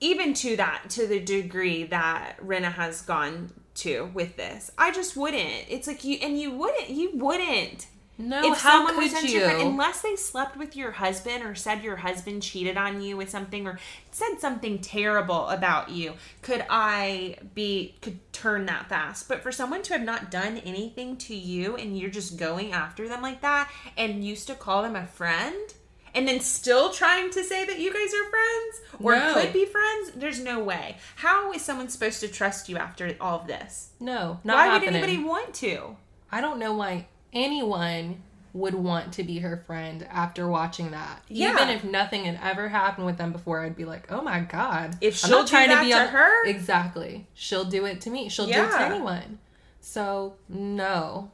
[0.00, 5.16] even to that, to the degree that Rinna has gone to with this, I just
[5.16, 5.66] wouldn't.
[5.68, 7.86] It's like you, and you wouldn't, you wouldn't.
[8.20, 8.52] No.
[8.52, 9.44] if how someone could was you?
[9.44, 13.66] unless they slept with your husband or said your husband cheated on you with something
[13.66, 13.78] or
[14.10, 19.28] said something terrible about you, could I be could turn that fast?
[19.28, 23.08] But for someone to have not done anything to you and you're just going after
[23.08, 25.74] them like that and used to call them a friend
[26.12, 29.34] and then still trying to say that you guys are friends or No.
[29.34, 30.96] could be friends, there's no way.
[31.16, 33.90] How is someone supposed to trust you after all of this?
[34.00, 34.94] no, not Why happening.
[34.94, 35.96] would anybody want to?
[36.32, 38.22] I don't know why anyone
[38.52, 41.22] would want to be her friend after watching that.
[41.28, 41.52] Yeah.
[41.54, 44.96] Even if nothing had ever happened with them before, I'd be like, "Oh my god!"
[45.00, 47.26] If I'm she'll not do trying that be to on- her- exactly.
[47.34, 48.28] She'll do it to me.
[48.28, 49.38] She'll do it to anyone.
[49.80, 51.30] So no,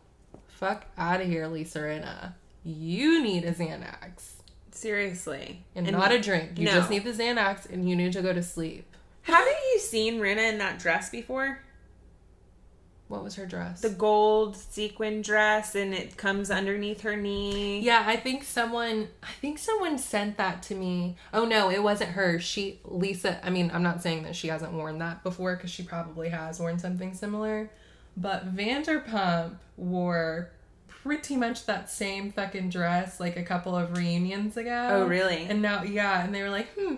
[0.47, 2.34] fuck out of here, Lisa Rinna.
[2.64, 4.32] You need a Xanax
[4.72, 5.64] Seriously.
[5.74, 6.59] and, not a drink.
[6.59, 6.72] You no.
[6.72, 8.84] just need the Xanax and you need to go to sleep.
[9.22, 11.61] Haven't you seen Rinna in that dress before?
[13.09, 13.82] What was her dress?
[13.82, 17.80] The gold sequin dress and it comes underneath her knee.
[17.80, 21.16] Yeah, I think someone I think someone sent that to me.
[21.32, 22.40] Oh no, it wasn't her.
[22.40, 25.84] She Lisa, I mean, I'm not saying that she hasn't worn that before cuz she
[25.84, 27.70] probably has worn something similar,
[28.16, 30.50] but Vanderpump wore
[30.88, 34.88] pretty much that same fucking dress like a couple of reunions ago.
[34.90, 35.46] Oh, really?
[35.48, 36.96] And now yeah, and they were like, "Hmm,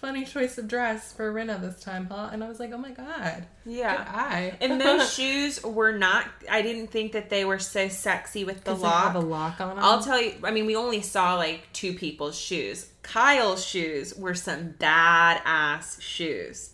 [0.00, 2.90] funny choice of dress for Rinna this time, huh?" And I was like, "Oh my
[2.90, 4.04] god." Yeah.
[4.08, 4.56] Eye.
[4.60, 6.26] And those shoes were not.
[6.50, 9.24] I didn't think that they were so sexy with the Does it have lock.
[9.24, 9.84] a lock on them?
[9.84, 10.34] I'll tell you.
[10.42, 12.88] I mean, we only saw like two people's shoes.
[13.02, 16.70] Kyle's shoes were some badass shoes.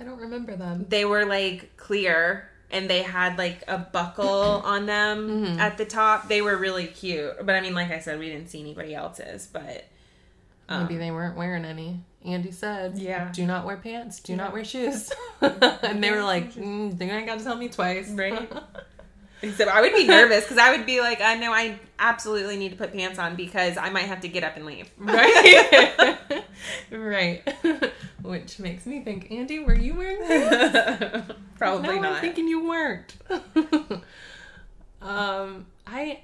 [0.00, 0.86] I don't remember them.
[0.88, 4.26] They were like clear and they had like a buckle
[4.64, 5.60] on them Mm-hmm.
[5.60, 6.28] at the top.
[6.28, 7.34] They were really cute.
[7.44, 9.46] But I mean, like I said, we didn't see anybody else's.
[9.46, 9.84] But
[10.68, 12.00] Maybe they weren't wearing any.
[12.26, 13.30] Andy said, Yeah.
[13.32, 15.10] do not wear pants, do not wear shoes."
[15.40, 18.50] and they were like, mm, "They ain't got to tell me twice." Right.
[19.42, 22.70] Except I would be nervous because I would be like, I know I absolutely need
[22.70, 24.90] to put pants on because I might have to get up and leave.
[24.98, 26.16] right.
[26.90, 27.42] right.
[28.22, 31.32] Which makes me think, Andy, were you wearing pants?
[31.58, 32.12] Probably no, not.
[32.14, 33.14] I'm thinking you weren't.
[35.02, 36.20] um, I,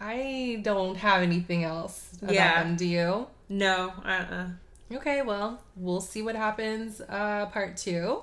[0.00, 2.62] I don't have anything else about Yeah.
[2.64, 2.74] them.
[2.76, 3.26] Do you?
[3.48, 3.92] no.
[4.04, 4.46] Uh-uh.
[4.92, 8.22] Okay, well, we'll see what happens uh part 2.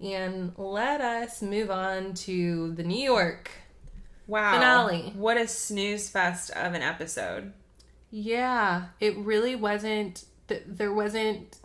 [0.00, 3.50] And let us move on to the New York.
[4.26, 4.54] Wow.
[4.54, 5.12] Finale.
[5.16, 7.52] What a snooze fest of an episode.
[8.10, 11.58] Yeah, it really wasn't th- there wasn't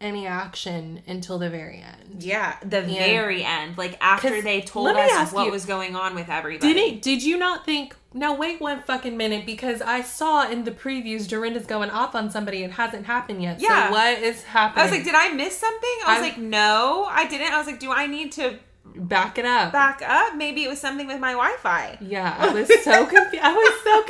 [0.00, 2.22] any action until the very end.
[2.22, 6.28] Yeah, the very end, like after they told us what you- was going on with
[6.28, 6.72] everybody.
[6.74, 10.64] Did it did you not think now wait one fucking minute because I saw in
[10.64, 13.60] the previews Dorinda's going off on somebody it hasn't happened yet.
[13.60, 13.86] Yeah.
[13.88, 14.80] So what is happening?
[14.82, 15.96] I was like, did I miss something?
[16.06, 17.52] I was I'm- like, no, I didn't.
[17.52, 18.58] I was like, do I need to
[18.96, 19.72] back it up.
[19.72, 20.34] back up?
[20.36, 21.98] Maybe it was something with my Wi-Fi.
[22.00, 23.44] Yeah, I was so confused.
[23.44, 24.02] I was so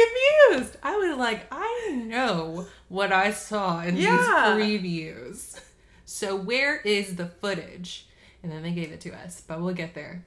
[0.61, 0.77] confused.
[0.83, 4.55] I was like, I know what I saw in Yeah.
[4.57, 5.61] these previews.
[6.05, 8.07] So where is the footage?
[8.43, 10.25] And then they gave it to us, but we'll get there.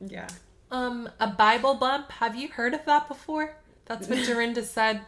[0.00, 0.28] Yeah.
[0.70, 2.10] Um, a Bible bump.
[2.12, 3.56] Have you heard of that before?
[3.86, 5.00] That's what Dorinda said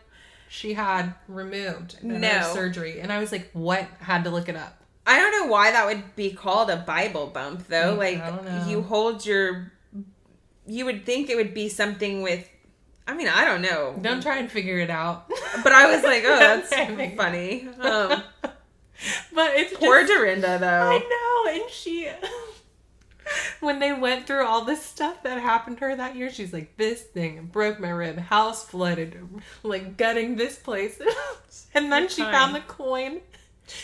[0.49, 2.29] she had removed in No.
[2.29, 3.01] her surgery.
[3.01, 3.87] And I was like, what?
[4.01, 4.79] Had to look it up.
[5.07, 7.95] I don't know why that would be called a Bible bump though.
[7.95, 8.67] Mm, Like I don't know.
[8.69, 9.73] you hold your
[10.67, 12.49] you would think it would be something with
[13.07, 13.99] I mean, I don't know.
[14.01, 15.29] Don't try and figure it out.
[15.65, 17.69] But I was like, oh, that's funny.
[17.81, 18.23] Um,
[19.35, 20.67] but it's poor just- Dorinda though.
[20.67, 22.09] I know, and she
[23.61, 26.77] when they went through all this stuff that happened to her that year, she's like,
[26.77, 29.17] "This thing broke my rib, house flooded,
[29.63, 31.01] like gutting this place,"
[31.75, 33.21] and then she found the coin.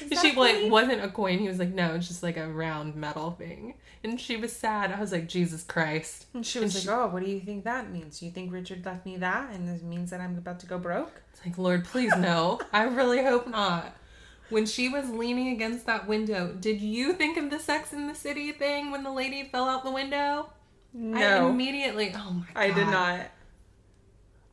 [0.01, 1.38] And she like wasn't a coin.
[1.38, 3.74] He was like, "No, it's just like a round metal thing."
[4.05, 4.92] And she was sad.
[4.92, 7.90] I was like, "Jesus Christ!" And she was like, "Oh, what do you think that
[7.90, 8.22] means?
[8.22, 11.22] You think Richard left me that, and this means that I'm about to go broke?"
[11.32, 12.61] It's like, Lord, please no.
[12.72, 13.94] I really hope not.
[14.51, 18.14] When she was leaning against that window, did you think of the Sex in the
[18.14, 20.51] City thing when the lady fell out the window?
[20.94, 22.12] I No, immediately.
[22.14, 22.61] Oh my god!
[22.61, 23.20] I, did not.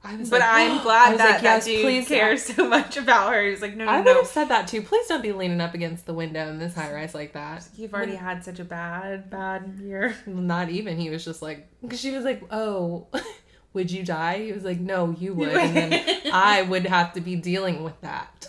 [0.03, 2.67] I was But like, I'm I glad that like, that yes, dude please, cares so
[2.67, 3.47] much about her.
[3.47, 4.17] He's like, no, I no, would no.
[4.17, 4.81] have said that too.
[4.81, 7.67] Please don't be leaning up against the window in this high rise like that.
[7.75, 10.15] You've already had such a bad, bad year.
[10.27, 10.97] Not even.
[10.97, 13.07] He was just like, because she was like, oh,
[13.73, 14.43] would you die?
[14.43, 15.49] He was like, no, you would.
[15.49, 18.47] And then I would have to be dealing with that.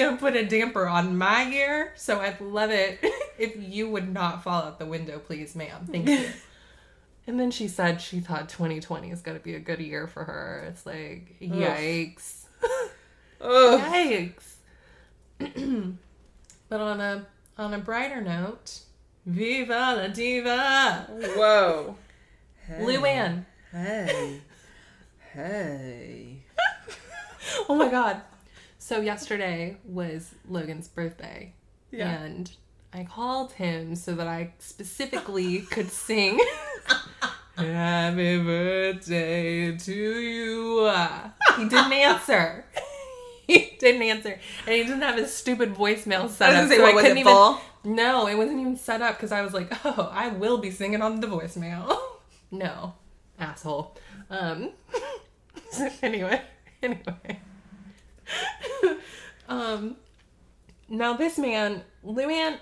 [0.00, 1.92] To put a damper on my year.
[1.96, 2.98] So I'd love it
[3.38, 5.86] if you would not fall out the window, please, ma'am.
[5.90, 6.28] Thank you.
[7.26, 10.24] And then she said she thought 2020 is going to be a good year for
[10.24, 10.64] her.
[10.68, 12.46] It's like, yikes.
[13.40, 14.54] Yikes.
[16.68, 17.26] but on a
[17.56, 18.80] on a brighter note,
[19.26, 21.06] Viva la Diva!
[21.36, 21.96] Whoa.
[22.80, 23.44] Luann.
[23.70, 24.40] Hey.
[25.32, 26.38] Hey.
[27.68, 28.22] Oh my god.
[28.90, 31.52] So yesterday was Logan's birthday.
[31.92, 32.10] Yeah.
[32.10, 32.50] And
[32.92, 36.40] I called him so that I specifically could sing
[37.56, 40.92] Happy birthday to you.
[41.56, 42.64] He didn't answer.
[43.46, 44.40] He didn't answer.
[44.66, 46.56] And he didn't have his stupid voicemail set up.
[46.56, 47.60] gonna say, so I couldn't even full?
[47.84, 51.00] No, it wasn't even set up because I was like, oh, I will be singing
[51.00, 51.96] on the voicemail.
[52.50, 52.94] no,
[53.38, 53.96] asshole.
[54.30, 54.70] Um,
[56.02, 56.42] anyway,
[56.82, 57.40] anyway.
[59.48, 59.96] um,
[60.88, 62.58] now this man, Luann,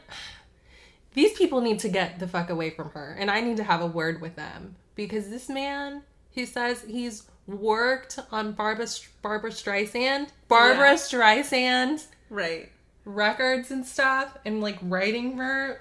[1.14, 3.80] these people need to get the fuck away from her, and I need to have
[3.80, 6.02] a word with them because this man
[6.34, 8.86] who says he's worked on Barbara
[9.22, 10.94] Barbara Streisand, Barbara Yeah.
[10.96, 12.70] Streisand Right.
[13.04, 15.80] records and stuff, and like writing her,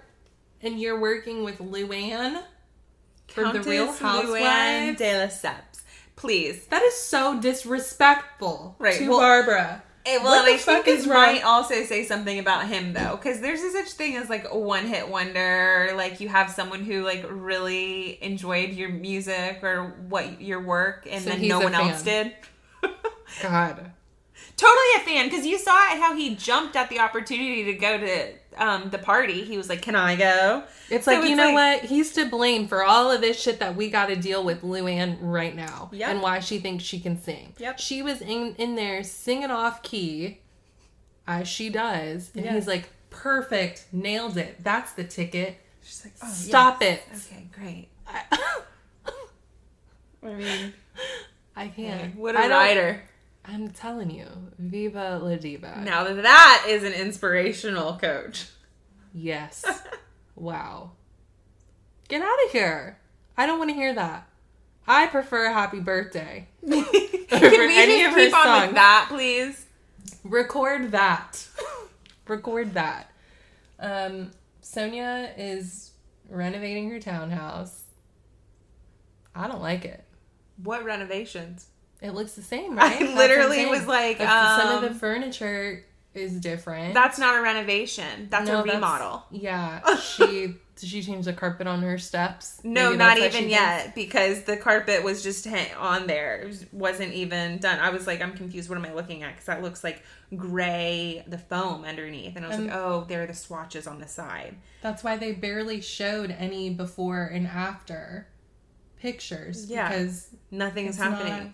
[0.62, 2.42] and you're working with Luann
[3.28, 4.98] for Countess the Real Luann Housewives.
[4.98, 5.67] de Lesseps.
[6.18, 6.66] Please.
[6.66, 9.84] That is so disrespectful Right, to well- Barbara.
[10.06, 11.22] Eh, it, What the I fuck think is wrong?
[11.22, 14.58] might also say something about him though, because there's a such thing as like a
[14.58, 15.92] one hit wonder.
[15.96, 21.22] Like you have someone who like really enjoyed your music or what your work, and
[21.24, 22.34] So then no one else did.
[23.42, 23.92] God.
[24.56, 27.98] totally a fan because you saw it how he jumped at the opportunity to go
[27.98, 28.30] to
[28.60, 29.44] um, the party.
[29.44, 31.90] He was like, "Can I go?" It's So like, you it's know like- what?
[31.90, 35.18] He's to blame for all of this shit that we got to deal with Luann
[35.22, 35.90] right now.
[35.94, 36.10] Yep.
[36.10, 37.54] And why she thinks she can sing.
[37.58, 37.80] Yep.
[37.80, 40.40] She was in, in there singing off key,
[41.28, 42.32] as she does.
[42.36, 42.54] And Yes.
[42.56, 44.64] he's like, perfect, nailed it.
[44.64, 45.58] That's the ticket.
[45.84, 47.00] She's like, "Oh, Stop yes.
[47.32, 47.34] it.
[47.34, 48.22] Okay, great." I,
[50.24, 50.74] I mean,
[51.56, 52.16] I can't.
[52.16, 53.04] what I a don't- writer!
[53.48, 54.28] I'm telling you.
[54.60, 55.82] Viva la diva.
[55.84, 58.48] Now that is an inspirational coach.
[59.14, 59.64] Yes.
[60.36, 60.92] wow.
[62.10, 63.00] Get out of here.
[63.38, 64.28] I don't want to hear that.
[64.88, 66.48] I prefer happy birthday.
[66.68, 68.68] Can we just keep on songs.
[68.68, 69.66] with that, please?
[70.24, 71.48] Record that.
[72.28, 73.12] Record that.
[73.80, 74.32] Um,
[74.62, 75.92] Sonja is
[76.30, 77.84] renovating her townhouse.
[79.36, 80.04] I don't like it.
[80.64, 81.68] What renovations?
[82.02, 83.02] It looks the same, right?
[83.02, 83.70] I'm literally saying.
[83.70, 85.84] was like, That's- some of um, the furniture
[86.14, 86.94] is different.
[86.94, 88.28] That's not a renovation.
[88.30, 89.24] That's No, a remodel.
[89.32, 92.62] yeah, she did she change the carpet on her steps?
[92.64, 93.52] No, Maybe not that's even thinks.
[93.52, 95.48] yet because the carpet was just
[95.80, 96.42] on there.
[96.42, 97.80] It was- wasn't even done.
[97.80, 98.70] I was like, I'm confused.
[98.70, 99.32] What am I looking at?
[99.32, 100.04] Because that looks like
[100.36, 102.36] gray, the foam underneath.
[102.36, 104.56] And I was Um, like, oh, there are the swatches on the side.
[104.84, 108.28] That's why they barely showed any before and after
[109.00, 109.66] pictures.
[109.70, 109.90] Yeah.
[109.90, 111.34] because Nothing's happening.
[111.34, 111.52] not-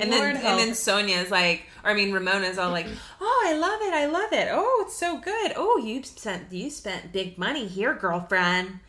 [0.00, 2.86] and Lord then and then Sonja's like, or I mean Ramona's all like,
[3.20, 4.48] oh, I love it, I love it.
[4.50, 5.52] Oh, it's so good.
[5.56, 8.80] Oh, you spent you spent big money here, girlfriend.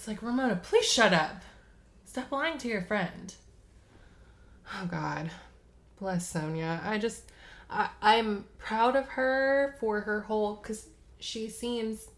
[0.00, 1.42] It's like, Ramona, please shut up.
[2.06, 3.34] Stop lying to your friend.
[4.74, 5.30] Oh, God.
[6.00, 6.82] Bless Sonja.
[6.82, 7.30] I just,
[7.68, 10.86] I, I'm proud of her for her whole, because
[11.18, 12.08] she seems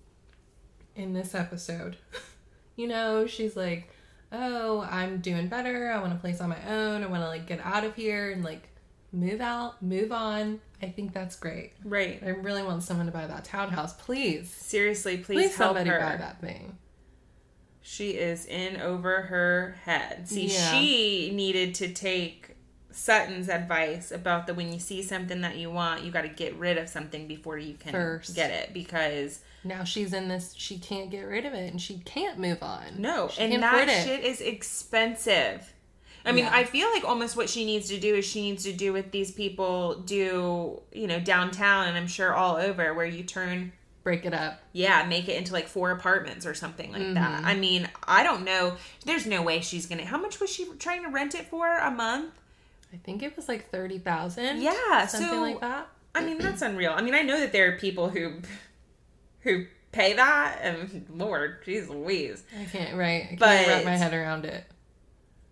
[0.94, 1.96] in this episode,
[2.76, 3.90] you know, she's like,
[4.32, 5.90] oh, I'm doing better.
[5.92, 7.02] I want a place on my own.
[7.02, 8.68] I want to, like, get out of here and, like,
[9.12, 10.60] move out, move on.
[10.82, 11.72] I think that's great.
[11.84, 12.20] Right.
[12.24, 13.92] I really want someone to buy that townhouse.
[13.94, 14.50] Please.
[14.50, 16.00] Seriously, please, Please, help somebody her.
[16.00, 16.78] buy that thing.
[17.82, 20.28] She is in over her head.
[20.28, 20.70] See, Yeah.
[20.72, 22.56] she needed to take
[22.90, 26.54] Sutton's advice about the when you see something that you want, you got to get
[26.56, 28.34] rid of something before you can First.
[28.36, 31.98] get it because now she's in this she can't get rid of it and she
[31.98, 35.72] can't move on no, she and that shit is expensive.
[36.24, 36.54] I mean, Yeah.
[36.54, 39.10] I feel like almost what she needs to do is she needs to do what
[39.10, 43.72] these people do, you know, downtown and I'm sure all over where you turn
[44.04, 47.38] break it up yeah, make it into like four apartments or something like that.
[47.38, 47.46] Mm-hmm.
[47.46, 48.76] I mean, I don't know.
[49.04, 50.04] There's no way she's gonna.
[50.04, 52.32] How much was she trying to rent it for a month?
[52.92, 56.92] i think it was like 30000 Yeah, something so like that I mean, that's unreal.
[56.94, 58.34] I mean, I know that there are people who
[59.42, 62.42] who pay that, and Lord, jeez Louise.
[62.58, 64.64] i can't right i can't But- wrap my head around it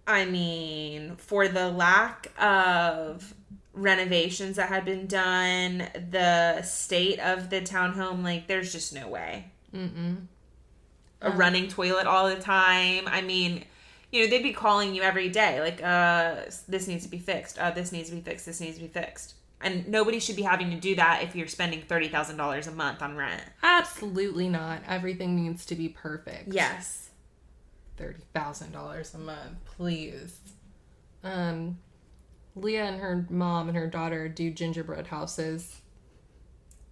[0.06, 3.32] I mean, for the lack of
[3.74, 9.52] renovations that had been done, the state of the townhome, like, there's just no way.
[9.72, 10.26] Mm-mm.
[11.22, 13.04] A running toilet all the time.
[13.06, 13.62] I mean,
[14.10, 17.56] you know, they'd be calling you every day, like, uh, this needs to be fixed.
[17.56, 18.46] Uh, this needs to be fixed.
[18.46, 19.34] This needs to be fixed.
[19.62, 22.72] And nobody should be having to do that if you're spending thirty thousand dollars a
[22.72, 23.42] month on rent.
[23.62, 27.10] absolutely not everything needs to be perfect Yes.
[27.98, 30.38] $30000 a month please
[31.22, 31.78] um
[32.56, 35.76] leah and her mom and her daughter do gingerbread houses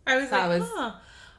[0.07, 0.93] I was That like, was- huh.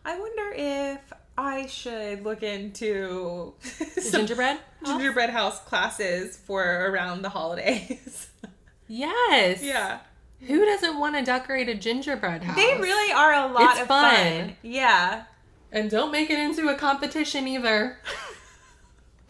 [0.06, 3.54] I wonder if I should look into
[4.12, 8.30] gingerbread gingerbread house classes for around the holidays.
[8.88, 10.00] yes yeah.
[10.48, 13.88] Who doesn't want to decorate a gingerbread house They really are a lot It's of
[13.88, 14.14] fun.
[14.16, 14.56] fun.
[14.62, 15.24] Yeah.
[15.72, 17.98] And don't make it into a competition either.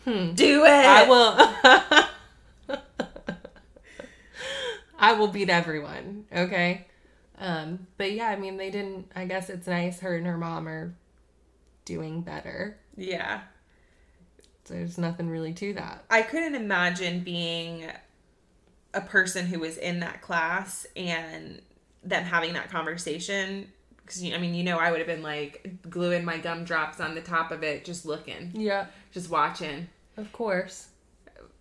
[0.06, 0.32] Hmm.
[0.34, 0.70] Do it.
[0.70, 2.78] I will.
[4.98, 6.26] I will beat everyone.
[6.34, 6.88] Okay.
[7.38, 9.12] Um, but yeah, I mean, they didn't.
[9.16, 10.00] I guess it's nice.
[10.00, 10.96] Her and her mom are
[11.84, 12.78] doing better.
[18.94, 21.62] A person who was in that class and
[22.04, 23.72] them having that conversation
[24.02, 27.22] because I mean, you know, I would have been like gluing my gumdrops on the
[27.22, 29.88] top of it, just looking, Yeah, just watching,
[30.18, 30.88] of course.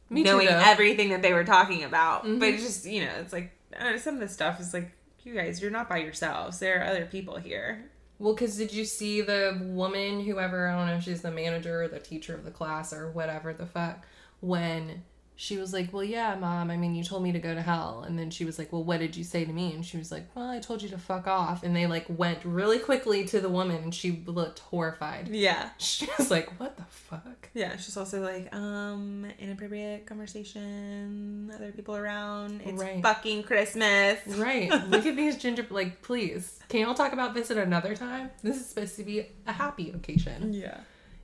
[0.08, 2.24] Me knowing too, everything that they were talking about.
[2.24, 2.40] Mhm.
[2.40, 4.90] But just, you know, it's like uh, some of the stuff is like,
[5.24, 6.58] you guys, you're not by yourselves.
[6.58, 7.84] There are other people here.
[8.18, 11.82] Well, because did you see the woman, whoever, I don't know if she's the manager
[11.82, 14.06] or the teacher of the class or whatever the fuck,
[14.40, 15.02] when
[15.40, 18.02] she was like, Well, yeah, mom, I mean, you told me to go to hell.
[18.04, 19.72] And then she was like, Well, what did you say to me?
[19.72, 21.62] And she was like, Well, I told you to fuck off.
[21.62, 25.28] And they like went really quickly to the woman and she looked horrified.
[25.28, 25.70] Yeah.
[25.78, 27.50] She was like, What the fuck?
[27.54, 32.60] Yeah, she's also like, um, inappropriate conversation, other people around.
[32.64, 33.00] It's Right.
[33.00, 34.18] fucking Christmas.
[34.36, 34.70] Right.
[34.88, 36.58] Look at these ginger, like, please.
[36.68, 38.30] Can y'all talk about this at another time?
[38.42, 40.52] This is supposed to be a happy occasion.
[40.52, 40.78] Yeah.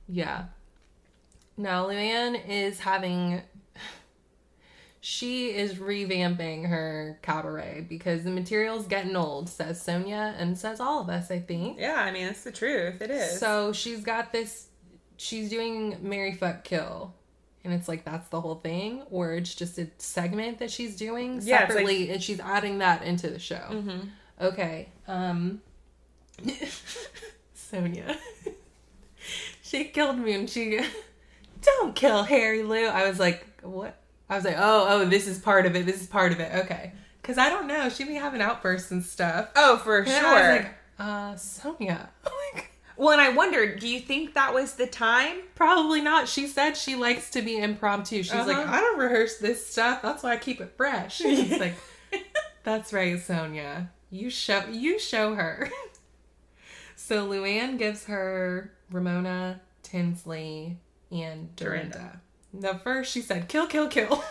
[0.07, 0.45] Yeah.
[1.57, 3.41] Now, Luann is having.
[5.07, 10.99] She is revamping her cabaret because the material's getting old, says Sonja, and says all
[11.01, 11.77] of us, I think.
[11.79, 13.03] Yeah, I mean, it's the truth.
[13.03, 13.39] It is.
[13.39, 14.65] So she's got this.
[15.17, 17.13] She's doing Marry Fuck Kill.
[17.63, 21.33] And it's like that's the whole thing, or it's just a segment that she's doing
[21.33, 23.61] Yeah, it's like- separately, and she's adding that into the show.
[23.69, 24.09] Mhm.
[24.41, 24.89] Okay.
[25.07, 25.61] Um
[27.55, 28.17] Sonja.
[29.61, 30.79] she killed me and she
[31.61, 32.87] don't kill Harry Lou.
[32.87, 33.97] I was like, what?
[34.29, 35.85] I was like, oh, oh, this is part of it.
[35.85, 36.51] This is part of it.
[36.65, 36.93] Okay.
[37.23, 37.89] Cause I don't know.
[37.89, 39.49] She be having outbursts and stuff.
[39.55, 40.25] Oh, for And sure.
[40.25, 42.07] I was like, uh, Sonja.
[42.53, 45.39] Like, well, and I wondered, do you think that was the time?
[45.55, 46.29] probably not.
[46.29, 48.23] She said she likes to be impromptu.
[48.23, 48.71] She's like, Uh-huh.
[48.73, 50.01] I don't rehearse this stuff.
[50.01, 51.17] That's why I keep it fresh.
[51.17, 51.73] She's like,
[52.63, 53.89] that's right, Sonja.
[54.11, 55.69] You show you show her.
[56.95, 60.77] so Luann gives her Ramona, Tinsley,
[61.11, 62.21] and Dorinda.
[62.59, 64.23] The first she said, kill, kill, kill.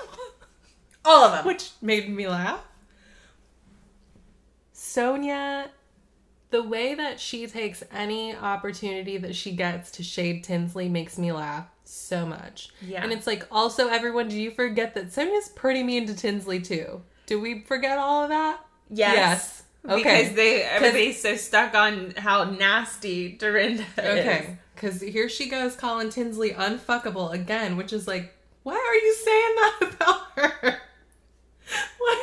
[1.04, 1.46] All of them.
[1.46, 2.60] Which made me laugh.
[4.74, 5.68] Sonja,
[6.50, 11.32] the way that she takes any opportunity that she gets to shade Tinsley makes me
[11.32, 12.70] laugh so much.
[12.80, 13.02] Yeah.
[13.02, 17.02] And it's like, also, everyone, do you forget that Sonja's pretty mean to Tinsley too?
[17.26, 18.60] Do we forget all of that?
[18.88, 19.16] Yes.
[19.16, 19.62] Yes.
[19.86, 20.22] Okay.
[20.22, 23.98] Because they everybody's so stuck on how nasty Dorinda is.
[23.98, 24.58] Okay.
[24.74, 29.54] Because here she goes calling Tinsley unfuckable again, which is like, why are you saying
[29.56, 30.80] that about her?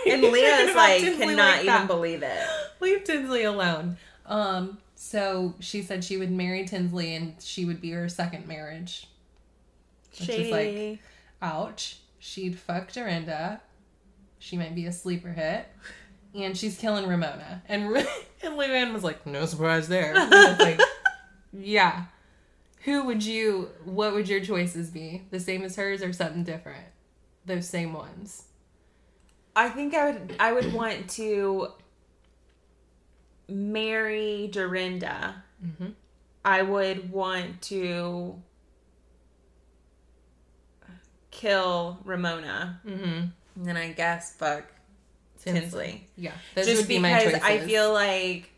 [0.08, 1.88] And Leah's like Tinsley cannot like even that?
[1.88, 2.48] believe it.
[2.80, 3.98] Leave Tinsley alone.
[4.26, 9.08] Um, so she said she would marry Tinsley and she would be her second marriage.
[10.20, 11.00] Which is like,
[11.42, 11.98] ouch.
[12.20, 13.62] She'd fuck Dorinda.
[14.40, 15.68] She might be a sleeper hit.
[16.34, 17.62] And she's killing Ramona.
[17.68, 17.86] And,
[18.44, 20.14] and Luann was like, no surprise there.
[20.16, 20.80] Like,
[21.54, 22.06] yeah.
[22.86, 25.24] Who would you, what would your choices be?
[25.30, 26.86] The same as hers or something different?
[27.46, 28.46] Those same ones.
[29.56, 31.68] I think I would I would want to
[33.50, 35.44] marry Dorinda.
[35.64, 35.94] Mhm.
[36.46, 38.42] I would want to
[41.32, 42.80] kill Ramona.
[42.88, 43.06] Mm-hmm.
[43.06, 44.66] And then I guess fuck
[45.44, 46.08] Tinsley.
[46.18, 46.32] Yeah.
[46.56, 48.50] Those Just would be my because I feel like,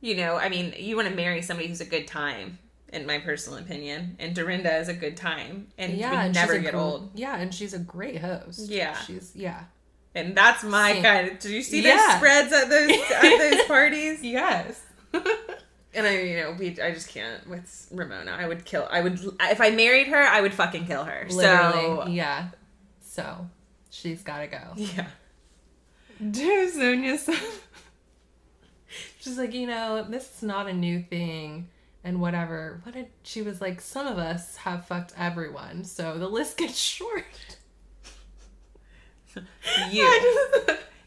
[0.00, 2.58] you know, I mean, you want to marry somebody who's a good time,
[2.92, 4.16] in my personal opinion.
[4.18, 6.78] And Dorinda is a good time and yeah, would and never she's a get gr-
[6.78, 7.10] old.
[7.14, 8.68] Yeah, and she's a great host.
[8.70, 8.96] Yeah.
[9.00, 9.64] she's yeah.
[10.14, 11.02] And that's my Same.
[11.02, 11.38] kind of.
[11.40, 11.96] Did you see Yeah.
[11.96, 14.22] those spreads at those at those parties?
[14.22, 14.82] Yes.
[15.94, 18.30] And I, you know, we, I just can't with Ramona.
[18.38, 18.86] I would kill.
[18.90, 21.26] I would if I married her, I would fucking kill her.
[21.30, 22.48] Literally, So yeah.
[23.02, 23.46] So
[23.90, 24.60] she's got to go.
[24.76, 25.06] yeah,
[26.18, 27.18] Dude, Sonja
[29.20, 31.68] she's like, you know, this is not a new thing
[32.02, 32.80] and whatever.
[32.84, 33.80] What did she was like?
[33.80, 37.24] Some of us have fucked everyone, so the list gets short.
[39.90, 40.22] you,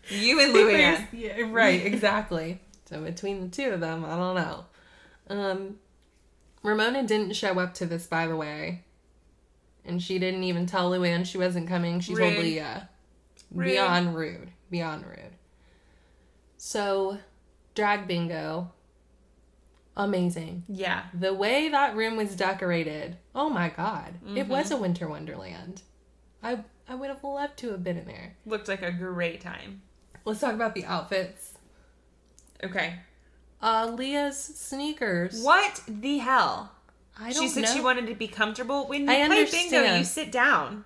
[0.09, 1.07] you and Luann.
[1.11, 2.59] Yeah, right, exactly.
[2.85, 4.65] so between the two of them, I don't know.
[5.29, 5.75] Um,
[6.61, 8.83] Ramona didn't show up to this, by the way,
[9.85, 11.99] and she didn't even tell Luann she wasn't coming.
[12.01, 12.43] She told Rude.
[12.43, 12.89] Leah.
[13.51, 13.65] Rude.
[13.65, 14.51] Beyond rude.
[14.69, 15.33] Beyond rude.
[16.57, 17.17] So,
[17.75, 18.71] drag bingo.
[19.97, 20.63] Amazing.
[20.69, 23.17] Yeah, The way that room was decorated.
[23.35, 24.13] Oh my god.
[24.25, 24.49] It Mm-hmm.
[24.51, 25.81] was a winter wonderland.
[26.41, 28.35] I I would have loved to have been in there.
[28.45, 29.81] looked like a great time.
[30.25, 31.53] Let's talk about the outfits.
[32.63, 32.95] Okay,
[33.61, 35.41] Uh, Leah's sneakers.
[35.43, 36.71] what the hell?
[37.19, 37.73] I don't She said know.
[37.73, 38.87] she wanted to be comfortable.
[38.87, 40.85] When you I play bingo, you sit down.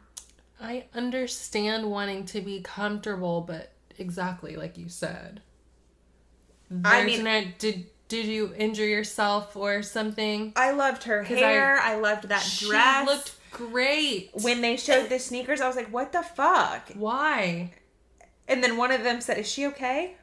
[0.59, 5.41] I understand wanting to be comfortable, but exactly like you said.
[6.83, 10.53] I mean- did did you injure yourself or something?
[10.55, 11.79] I loved her hair.
[11.79, 12.43] I, loved that dress.
[12.43, 13.07] She dress.
[13.07, 14.29] looked great.
[14.41, 17.71] when they showed the sneakers, I was like, "What the fuck?" Why?
[18.47, 20.15] And then one of them said, "Is she okay?"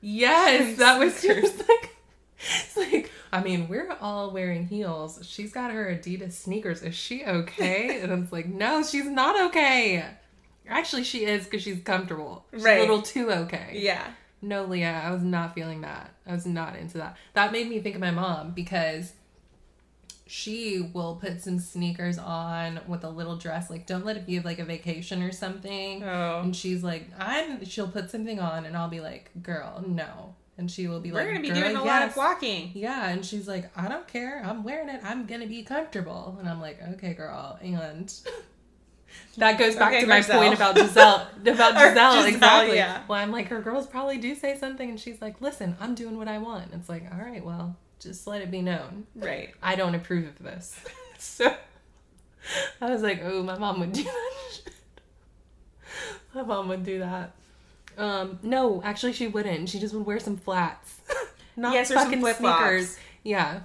[0.00, 1.96] Yes, that was just like
[2.38, 5.20] it's like I mean, we're all wearing heels.
[5.22, 6.82] She's got her Adidas sneakers.
[6.82, 8.00] Is she okay?
[8.02, 10.04] And it's like, no, she's not okay.
[10.68, 12.44] Actually, she is because she's comfortable.
[12.52, 12.78] She's Right.
[12.78, 13.70] a little too okay.
[13.74, 14.04] Yeah.
[14.40, 16.12] No, Leah, I was not feeling that.
[16.26, 17.16] I was not into that.
[17.34, 19.12] That made me think of my mom because
[20.26, 23.70] she will put some sneakers on with a little dress.
[23.70, 26.04] Like, don't let it be like a vacation or something.
[26.04, 26.40] Oh.
[26.40, 27.64] And she's like, I'm.
[27.64, 30.34] She'll put something on, and I'll be like, girl, no.
[30.58, 32.72] And she will be like, We're gonna be doing a lot of walking.
[32.74, 34.42] Yeah, and she's like, I don't care.
[34.44, 35.00] I'm wearing it.
[35.04, 36.36] I'm gonna be comfortable.
[36.40, 37.58] And I'm like, okay, girl.
[37.62, 38.12] And
[39.36, 41.28] that goes back Okay, to my point about Giselle.
[41.40, 42.76] About Giselle, Giselle, exactly.
[42.76, 43.02] yeah.
[43.08, 46.18] Well, I'm like, her girls probably do say something, and she's like, listen, I'm doing
[46.18, 46.72] what I want.
[46.74, 49.06] It's like, all right, well, just let it be known.
[49.14, 49.54] Right.
[49.62, 50.78] I don't approve of this.
[51.18, 51.54] so
[52.80, 54.72] I was like, oh, my mom would do that.
[56.34, 57.32] my mom would do that.
[57.96, 59.68] Um, no, actually, she wouldn't.
[59.68, 61.00] She just would wear some flats,
[61.56, 62.96] not Yes, fucking sneakers.
[63.24, 63.60] Yeah.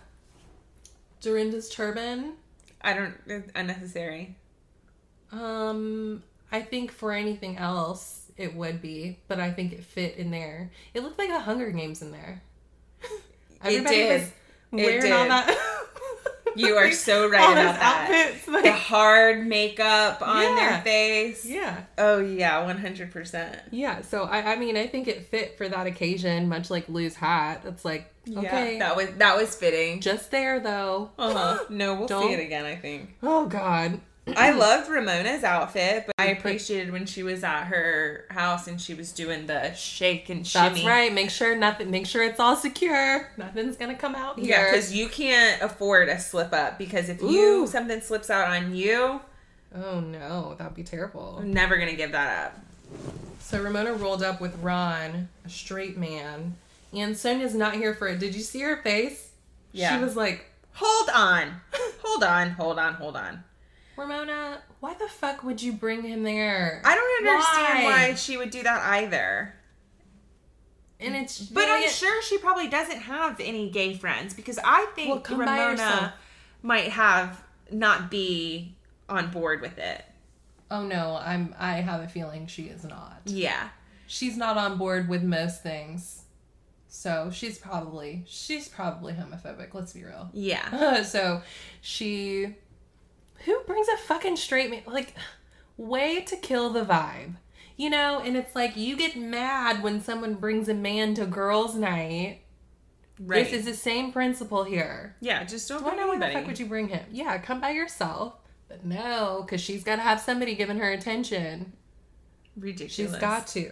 [1.22, 2.34] Dorinda's turban.
[2.82, 3.14] I don't.
[3.28, 4.36] It's unnecessary.
[5.34, 10.32] Um, I think for anything else, it would be, but I think it fit in
[10.32, 10.72] there.
[10.94, 12.42] It looked like the Hunger Games in there.
[13.64, 14.22] Everybody did.
[14.22, 14.30] was
[14.82, 15.32] It wearing all did.
[15.32, 15.58] that.
[16.56, 18.04] You are so right all about that.
[18.12, 20.56] outfits, like- The hard makeup on Yeah.
[20.56, 21.46] their face.
[21.46, 21.82] yeah.
[21.98, 23.58] Oh yeah, one hundred percent.
[23.72, 27.16] Yeah, so I, I mean, I think it fit for that occasion, much like Lou's
[27.16, 27.64] hat.
[27.66, 30.00] It's like, okay, that was that was fitting.
[30.00, 31.10] just there though.
[31.18, 31.58] Uh-huh.
[31.72, 32.66] No, we'll Don't- see it again.
[32.66, 33.16] I think.
[33.24, 34.00] Oh God,
[34.36, 38.94] I loved Ramona's outfit, but I appreciated when she was at her house and she
[38.94, 40.70] was doing the shake and shimmy.
[40.70, 41.14] that's right.
[41.14, 41.92] Make sure nothing.
[41.92, 43.30] Make sure it's all secure.
[43.38, 44.50] Nothing's gonna come out here.
[44.50, 46.78] Yeah, because you can't afford a slip up.
[46.78, 47.32] Because if Ooh.
[47.32, 49.20] you something slips out on you,
[49.76, 51.38] oh no, that'd be terrible.
[51.40, 52.60] I'm never gonna give that up.
[53.40, 56.56] So Ramona rolled up with Ron, a straight man,
[56.94, 58.20] and Sonja's not here for it.
[58.20, 59.32] Did you see her face?
[59.74, 59.98] Yeah.
[59.98, 60.46] She was like,
[60.76, 61.62] Hold on,
[62.04, 63.44] hold on, hold on, hold on.
[63.96, 66.82] Ramona, why the fuck would you bring him there?
[66.84, 68.10] I don't understand Why?
[68.10, 69.54] why, she would do that either.
[71.00, 75.10] and it's But I'm sure she probably doesn't have any gay friends because I think
[75.10, 75.92] Well, come by yourself.
[75.92, 76.14] Ramona
[76.62, 78.76] might have not be
[79.10, 80.04] on board with it.
[80.72, 81.54] Oh no, I'm.
[81.60, 83.22] I have a feeling she is not.
[83.26, 83.70] Yeah.
[84.08, 86.24] She's not on board with most things,
[86.88, 89.74] so she's probably she's probably homophobic.
[89.74, 90.30] Let's be real.
[90.34, 91.04] Yeah.
[91.04, 91.42] so
[91.82, 92.56] she,
[93.46, 94.84] who brings a fucking straight man?
[94.86, 95.14] Like,
[95.78, 97.36] way to kill the vibe,
[97.78, 98.20] you know?
[98.20, 102.42] And it's like you get mad when someone brings a man to girls' night.
[103.20, 103.44] Right.
[103.44, 105.16] This is the same principle here.
[105.22, 106.08] yeah, just don't Why bring no?
[106.08, 107.06] Why the fuck would you bring him?
[107.12, 108.36] Yeah, come by yourself.
[108.68, 111.74] But no, because she's got to have somebody giving her attention.
[112.58, 112.94] Ridiculous.
[112.94, 113.72] She's got to.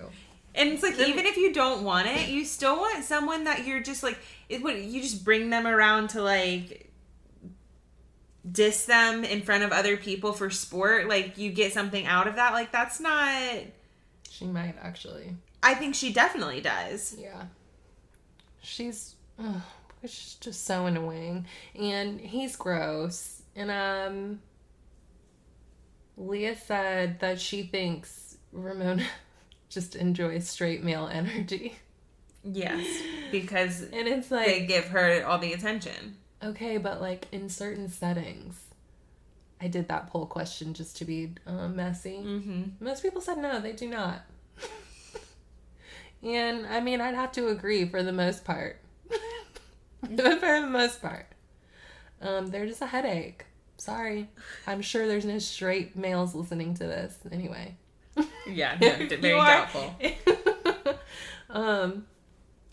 [0.53, 3.82] And it's like even if you don't want it, you still want someone that you're
[3.82, 4.19] just like
[4.49, 6.91] it would you just bring them around to like
[8.50, 12.36] diss them in front of other people for sport, like you get something out of
[12.36, 12.54] that.
[12.54, 13.34] Like that's not
[14.30, 15.36] She might actually.
[15.64, 17.16] I think she definitely does.
[17.20, 17.44] Yeah.
[18.62, 19.62] She's ugh,
[20.02, 21.46] it's just so annoying.
[21.76, 23.44] And he's gross.
[23.56, 24.42] And um
[26.18, 29.06] Leah said that she thinks Ramona
[29.70, 31.76] just enjoys straight male energy.
[32.44, 32.88] Yes.
[33.32, 36.18] Because And it's like they give her all the attention.
[36.44, 38.60] Okay, but like in certain settings.
[39.62, 42.18] I did that poll question just to be uh, messy.
[42.18, 42.84] Mm-hmm.
[42.84, 44.22] Most people said no, they do not.
[46.24, 48.80] and I mean, I'd have to agree for the most part.
[50.02, 51.28] for the most part.
[52.22, 53.46] Um, they're just a headache.
[53.78, 54.30] Sorry.
[54.66, 57.76] I'm sure there's no straight males listening to this anyway.
[58.48, 59.96] Yeah, no, very doubtful.
[61.50, 62.06] um,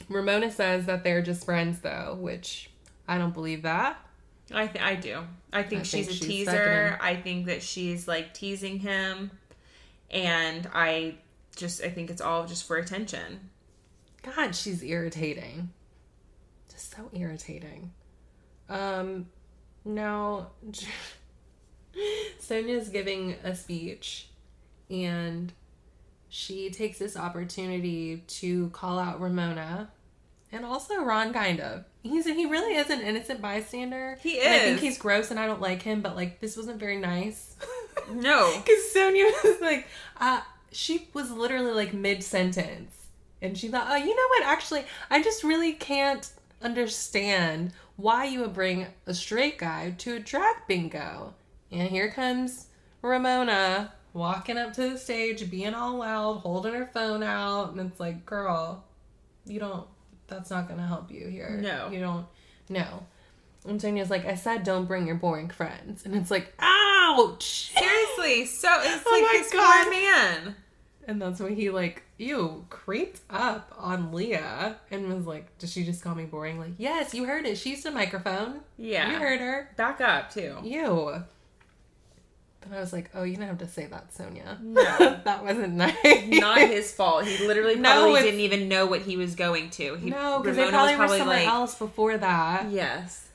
[0.09, 2.68] Ramona says that they're just friends, though, which
[3.09, 3.98] I don't believe that.
[4.52, 5.24] I th- I do.
[5.52, 6.98] I think I she's think a she's teaser.
[7.00, 9.30] I think that she's like teasing him,
[10.11, 11.16] and I
[11.56, 13.50] just I think it's all just for attention.
[14.22, 15.70] God, she's irritating.
[16.70, 17.92] Just so irritating.
[18.68, 19.26] Um,
[19.84, 20.48] now
[22.38, 24.28] Sonia's giving a speech
[24.90, 25.52] and
[26.28, 29.90] she takes this opportunity to call out Ramona
[30.53, 31.84] and also Ron kind of.
[32.03, 34.18] He's he really is an innocent bystander.
[34.22, 36.78] He And I think he's gross and I don't like him, but like this wasn't
[36.78, 37.57] very nice.
[38.12, 39.86] No, Because Sonja was like,
[40.18, 40.40] uh,
[40.72, 43.07] she was literally like mid sentence.
[43.42, 44.44] And she thought, oh, you know what?
[44.44, 46.30] Actually, I just really can't
[46.62, 51.34] understand why you would bring a straight guy to a drag bingo.
[51.70, 52.68] And here comes
[53.03, 58.01] Ramona walking up to the stage, being all loud, holding her phone out, and it's
[58.01, 58.84] like, girl,
[59.44, 59.86] you don't.
[60.29, 61.59] That's not gonna help you here.
[61.61, 61.89] No.
[61.91, 62.26] you don't.
[62.68, 63.07] No.
[63.66, 67.72] And Sonja's like, I said, don't bring your boring friends, and it's like, ouch.
[67.76, 69.83] Seriously, so it's Oh like my this God.
[69.85, 70.57] poor man.
[71.07, 75.83] And that's when he like, you creeped up on Leah and was like, Did she
[75.85, 76.59] just call me boring?
[76.59, 77.57] Like, yes, you heard it.
[77.57, 78.61] She's the microphone.
[78.76, 79.11] Yeah.
[79.12, 79.70] You heard her.
[79.76, 80.59] Back up too.
[80.62, 81.24] Ew.
[82.69, 84.61] But I was like, oh, you didn't have to say that, Sonja.
[84.61, 84.83] No.
[85.25, 85.97] that wasn't nice.
[86.29, 87.25] Not his fault.
[87.25, 89.95] He literally No, probably it's- didn't even know what he was going to.
[89.97, 92.71] He, no, because they Ramona probably, were somewhere else before that.
[92.71, 93.29] Yes.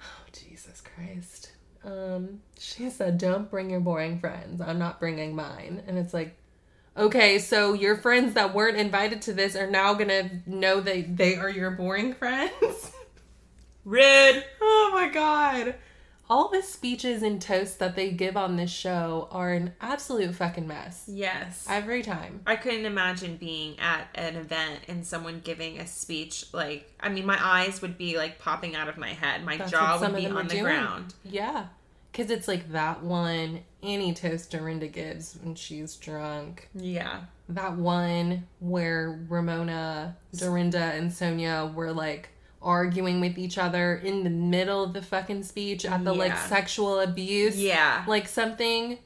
[0.00, 1.52] Oh, Jesus Christ.
[1.84, 4.60] Um, she said, don't bring your boring friends.
[4.60, 5.82] I'm not bringing mine.
[5.86, 6.36] And it's like,
[6.96, 11.36] okay, so your friends that weren't invited to this are now gonna know that they
[11.36, 12.92] are your boring friends?
[13.84, 14.44] Rude.
[14.60, 15.76] oh my god.
[16.30, 20.66] All the speeches and toasts that they give on this show are an absolute fucking
[20.66, 21.04] mess.
[21.08, 21.66] Yes.
[21.68, 22.42] Every time.
[22.46, 27.24] I couldn't imagine being at an event and someone giving a speech like I mean
[27.24, 29.44] my eyes would be like popping out of my head.
[29.44, 30.64] My That's jaw would be on the doing.
[30.64, 31.14] ground.
[31.24, 31.66] Yeah.
[32.12, 36.68] Because it's like that one, any toast Dorinda gives when she's drunk.
[36.74, 37.20] Yeah.
[37.50, 44.30] That one where Ramona, Dorinda, and Sonja were like arguing with each other in the
[44.30, 47.56] middle of the fucking speech at the like sexual abuse.
[47.56, 48.04] Yeah.
[48.06, 48.98] Like something.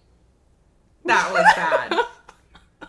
[1.05, 1.98] That was bad.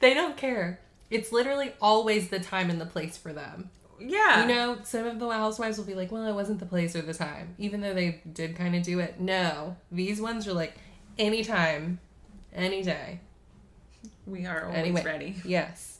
[0.00, 0.80] They don't care.
[1.10, 3.70] It's literally always the time and the place for them.
[4.00, 4.42] Yeah.
[4.42, 7.02] You know, some of the housewives will be like, well, it wasn't the place or
[7.02, 9.20] the time, even though they did kind of do it.
[9.20, 10.74] No, these ones are like,
[11.18, 11.98] anytime,
[12.54, 13.20] any day.
[14.26, 15.36] we are always Anyway, ready.
[15.44, 15.98] Yes.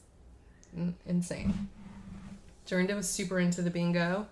[0.77, 1.69] N- insane.
[2.69, 4.27] Dorinda was super into the bingo.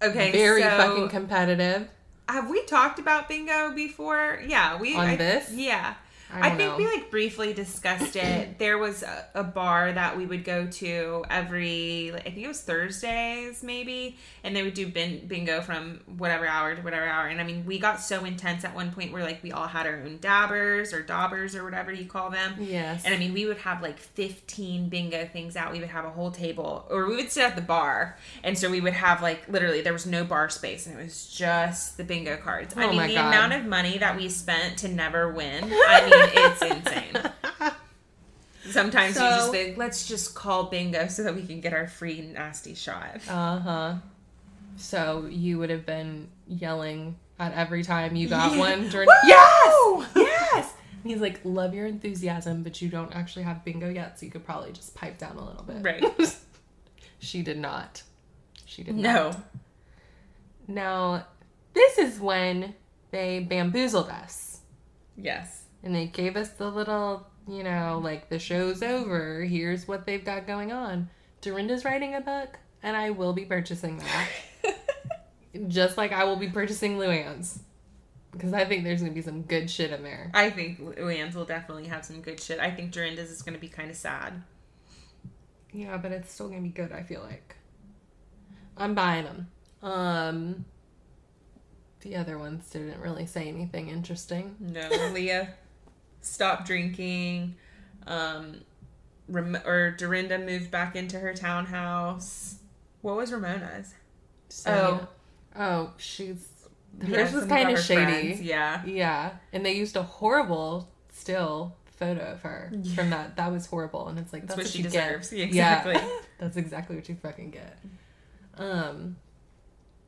[0.00, 0.30] Okay.
[0.30, 1.88] Very so, fucking competitive.
[2.28, 4.40] Have we talked about bingo before?
[4.46, 5.50] Yeah, we On I- this?
[5.50, 5.94] Yeah.
[6.34, 6.76] I I, think know.
[6.76, 8.58] we like briefly discussed it.
[8.58, 12.48] there was a, a bar that we would go to every, like, I think it
[12.48, 17.26] was Thursdays maybe, and they would do bin, bingo from whatever hour to whatever hour.
[17.28, 19.86] And I mean, we got so intense at one point where like we all had
[19.86, 22.54] our own dabbers or daubers or whatever you call them.
[22.58, 23.04] Yes.
[23.04, 25.72] And I mean, we would have like 15 bingo things out.
[25.72, 28.16] We would have a whole table, or we would sit at the bar.
[28.42, 31.26] And so we would have like literally, there was no bar space, and it was
[31.26, 32.74] just the bingo cards.
[32.76, 33.28] Oh I mean, the God.
[33.28, 37.32] amount of money that we spent to never win, I mean, it's insane.
[38.70, 42.20] Sometimes you just think, let's just call bingo so that we can get our free
[42.22, 43.20] nasty shot.
[43.28, 43.94] Uh huh.
[44.76, 49.06] So you would have been yelling at every time you got one during.
[49.06, 49.14] Woo!
[49.28, 50.10] Yes!
[50.16, 50.74] Yes!
[51.02, 54.32] And he's like, love your enthusiasm, but you don't actually have bingo yet, so you
[54.32, 55.82] could probably just pipe down a little bit.
[55.82, 56.36] Right.
[57.18, 58.02] she did not.
[58.64, 59.02] She did not.
[59.02, 59.36] No.
[60.66, 61.26] Now,
[61.74, 62.74] this is when
[63.10, 64.60] they bamboozled us.
[65.16, 65.63] Yes.
[65.84, 69.44] And they gave us the little, you know, like the show's over.
[69.44, 71.10] Here's what they've got going on.
[71.42, 74.78] Dorinda's writing a book, and I will be purchasing that.
[75.68, 77.60] Just like I will be purchasing Luann's.
[78.32, 80.30] Because I think there's going to be some good shit in there.
[80.34, 82.58] I think Luann's will definitely have some good shit.
[82.58, 84.42] I think Dorinda's is going to be kind of sad.
[85.72, 87.56] Yeah, but it's still going to be good, I feel like.
[88.76, 89.48] I'm buying them.
[89.82, 90.64] Um,
[92.00, 94.56] the other ones didn't really say anything interesting.
[94.58, 95.54] No, Leah
[96.24, 97.56] stopped drinking.
[98.06, 98.60] Um,
[99.28, 102.56] Ram- or Dorinda moved back into her townhouse.
[103.02, 103.94] What was Ramona's?
[104.48, 105.08] So,
[105.56, 106.48] oh, she's.
[107.02, 108.04] Yeah, Hers was kind of shady.
[108.04, 108.84] friends, Yeah.
[108.86, 113.36] Yeah, and they used a horrible still photo of her from that.
[113.36, 115.30] That was horrible, and it's like that's, what what, she deserves.
[115.30, 115.38] Get.
[115.38, 115.94] Yeah, exactly.
[115.94, 117.78] Yeah, that's exactly what you fucking get.
[118.56, 119.16] Um,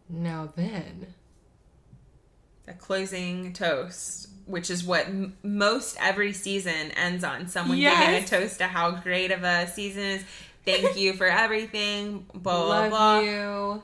[0.08, 1.08] now then,
[2.68, 7.48] A closing toast, which is what m- most every season ends on.
[7.48, 8.00] Someone Yes.
[8.00, 10.24] giving a toast to how great of a season is.
[10.64, 12.26] Thank you for everything.
[12.34, 13.20] Blah blah love blah.
[13.20, 13.82] you.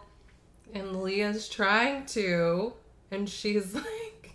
[0.74, 2.72] And Leah's trying to,
[3.10, 4.34] and she's like,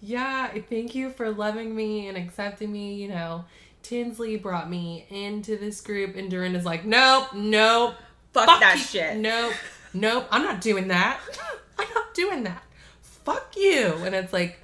[0.00, 3.44] "Yeah, thank you for loving me and accepting me." You know,
[3.82, 7.94] Tinsley brought me into this group, and Dorinda's like, "Nope, nope."
[8.32, 8.82] Fuck, Fuck that you.
[8.84, 9.16] shit.
[9.16, 9.54] Nope.
[9.94, 10.26] Nope.
[10.30, 11.18] I'm not doing that.
[11.78, 12.62] I'm not doing that.
[13.00, 13.94] Fuck you.
[14.04, 14.58] And it's like,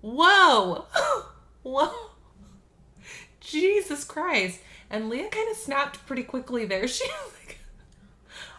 [0.00, 0.84] whoa.
[1.62, 1.92] Whoa.
[3.40, 4.60] Jesus Christ.
[4.90, 6.86] And Leah kind of snapped pretty quickly there.
[6.88, 7.58] She was like,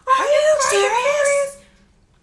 [0.06, 1.64] Are you serious?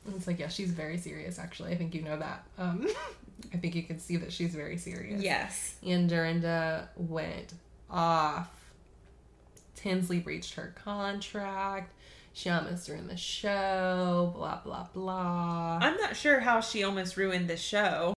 [0.05, 1.73] And it's like, yeah, she's very serious, actually.
[1.73, 2.45] I think you know that.
[2.57, 2.87] Um,
[3.53, 5.21] I think you can see that she's very serious.
[5.21, 5.75] Yes.
[5.85, 7.53] And Dorinda went
[7.89, 8.49] off.
[9.75, 11.93] Tinsley breached her contract.
[12.33, 14.31] She almost ruined the show.
[14.35, 15.79] Blah blah blah.
[15.81, 18.13] I'm not sure how she almost ruined the show.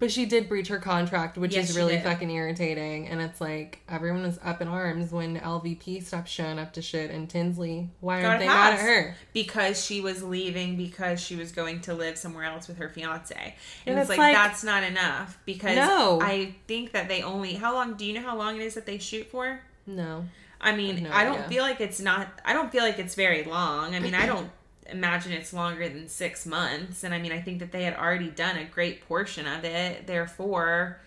[0.00, 3.06] But she did breach her contract, which Yes, is really fucking irritating.
[3.06, 7.10] And it's like everyone was up in arms when LVP stopped showing up to shit
[7.10, 7.90] and Tinsley.
[8.00, 9.14] Why aren't they mad at her?
[9.34, 13.34] because she was leaving because she was going to live somewhere else with her fiance.
[13.36, 13.52] And,
[13.86, 16.18] And it's, it's like, like- that's not enough because No.
[16.22, 18.86] I think that they only how long do you know how long it is that
[18.86, 19.60] they shoot for?
[19.86, 20.24] No.
[20.62, 21.48] I mean, No I don't idea.
[21.48, 23.94] feel like it's not I don't feel like it's very long.
[23.94, 24.50] I mean, I don't
[24.90, 28.30] imagine it's longer than 6 months and I mean, I think that they had already
[28.30, 30.06] done a great portion of it.
[30.06, 31.00] Therefore,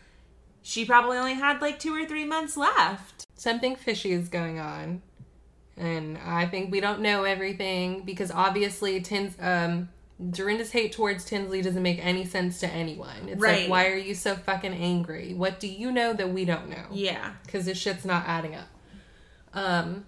[0.62, 3.26] she probably only had like 2 or 3 months left.
[3.36, 5.02] Something fishy is going on.
[5.76, 9.90] And I think we don't know everything because obviously Tins um
[10.30, 13.28] Dorinda's hate towards Tinsley doesn't make any sense to anyone.
[13.28, 13.62] It's Right.
[13.62, 15.34] like, why are you so fucking angry?
[15.34, 16.86] What do you know that we don't know?
[16.92, 17.32] Yeah.
[17.46, 18.68] because this shit's not adding up.
[19.54, 20.06] Um,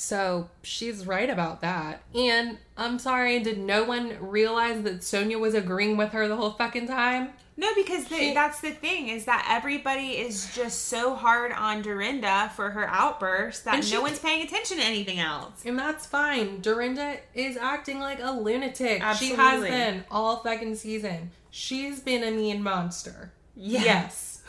[0.00, 2.02] so she's right about that.
[2.14, 6.52] And I'm sorry, did no one realize that Sonja was agreeing with her the whole
[6.52, 7.34] fucking time?
[7.58, 11.82] No, because the, She- that's the thing is that everybody is just so hard on
[11.82, 15.66] Dorinda for her outburst that she- no one's paying attention to anything else.
[15.66, 16.62] And that's fine.
[16.62, 19.02] Dorinda is acting like a lunatic.
[19.02, 19.36] Absolutely.
[19.36, 21.30] She has been all fucking season.
[21.50, 23.32] She's been a mean monster.
[23.54, 23.82] Yeah.
[23.84, 24.42] Yes.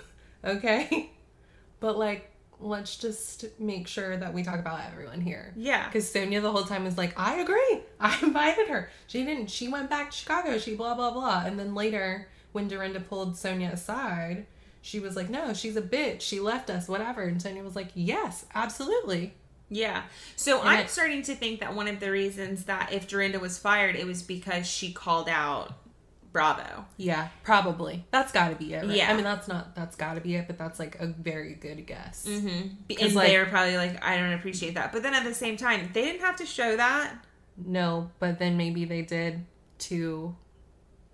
[0.45, 1.11] Okay?
[1.81, 2.30] But like,
[2.61, 5.53] let's just make sure that we talk about everyone here.
[5.55, 5.87] Yeah.
[5.87, 7.81] Because Sonja the whole time was like, I agree.
[7.99, 8.89] I invited her.
[9.07, 9.49] She didn't.
[9.49, 10.57] She went back to Chicago.
[10.57, 11.43] She blah, blah, blah.
[11.45, 14.45] And then later, when Dorinda pulled Sonja aside,
[14.81, 16.21] she was like, no, she's a bitch.
[16.21, 17.21] She left us, whatever.
[17.23, 19.33] And Sonja was like, yes, absolutely.
[19.69, 20.03] Yeah.
[20.35, 23.39] So And I'm it- starting to think that one of the reasons that if Dorinda
[23.39, 25.73] was fired, it was because she called out
[26.31, 26.85] Bravo.
[26.97, 28.05] Yeah, probably.
[28.11, 28.85] That's got to be it.
[28.85, 28.95] Right?
[28.95, 29.11] Yeah.
[29.11, 31.85] I mean, that's not, that's got to be it, but that's like a very good
[31.85, 32.25] guess.
[32.27, 32.67] Mm-hmm.
[32.95, 34.91] 'Cause, And like- they were probably like, I don't appreciate that.
[34.93, 37.13] But then at the same time, they didn't have to show that.
[37.57, 39.45] No, but then maybe they did
[39.79, 40.35] to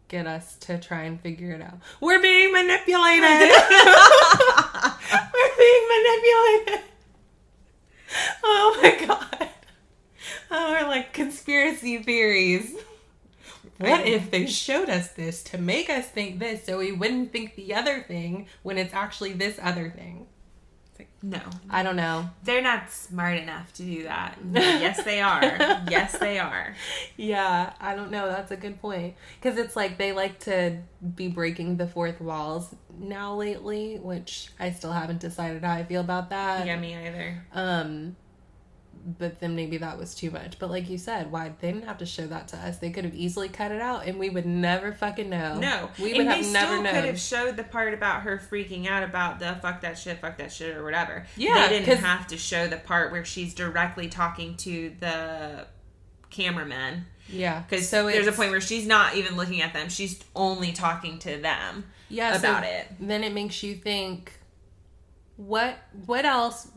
[0.08, 1.80] get us to try and figure it out.
[2.00, 3.24] We're being manipulated.
[5.34, 6.84] We're being manipulated.
[8.44, 9.50] Oh my god.
[10.50, 12.74] Oh, we're like conspiracy theories.
[13.78, 17.56] What if they showed us this to make us think this so we wouldn't think
[17.56, 20.28] the other thing when it's actually this other thing?
[20.98, 21.42] Like, no.
[21.70, 22.30] I don't know.
[22.44, 24.38] They're not smart enough to do that.
[24.54, 25.44] yes, they are.
[25.90, 26.76] yes, they are.
[27.18, 28.28] Yeah, I don't know.
[28.28, 29.16] That's a good point.
[29.40, 30.80] Because it's like they like to
[31.16, 36.02] be breaking the fourth walls now lately, which I still haven't decided how I feel
[36.02, 36.66] about that.
[36.66, 37.46] Yeah, me either.
[37.54, 38.16] Um,
[39.18, 40.60] but then maybe that was too much.
[40.60, 42.78] But like you said, why they didn't have to show that to us?
[42.78, 45.60] They could have easily cut it out, and we would never fucking know.
[45.60, 46.94] No, we and would they have never still known.
[46.94, 50.38] could have showed the part about her freaking out about the fuck that shit, fuck
[50.38, 51.26] that shit, or whatever.
[51.36, 55.68] Yeah, they didn't have to show the part where she's directly talking to the
[56.30, 60.20] cameraman yeah, because so there's a point where she's not even looking at them; she's
[60.36, 62.88] only talking to them yeah, so about it.
[63.00, 64.32] Then it makes you think,
[65.36, 66.70] what what else?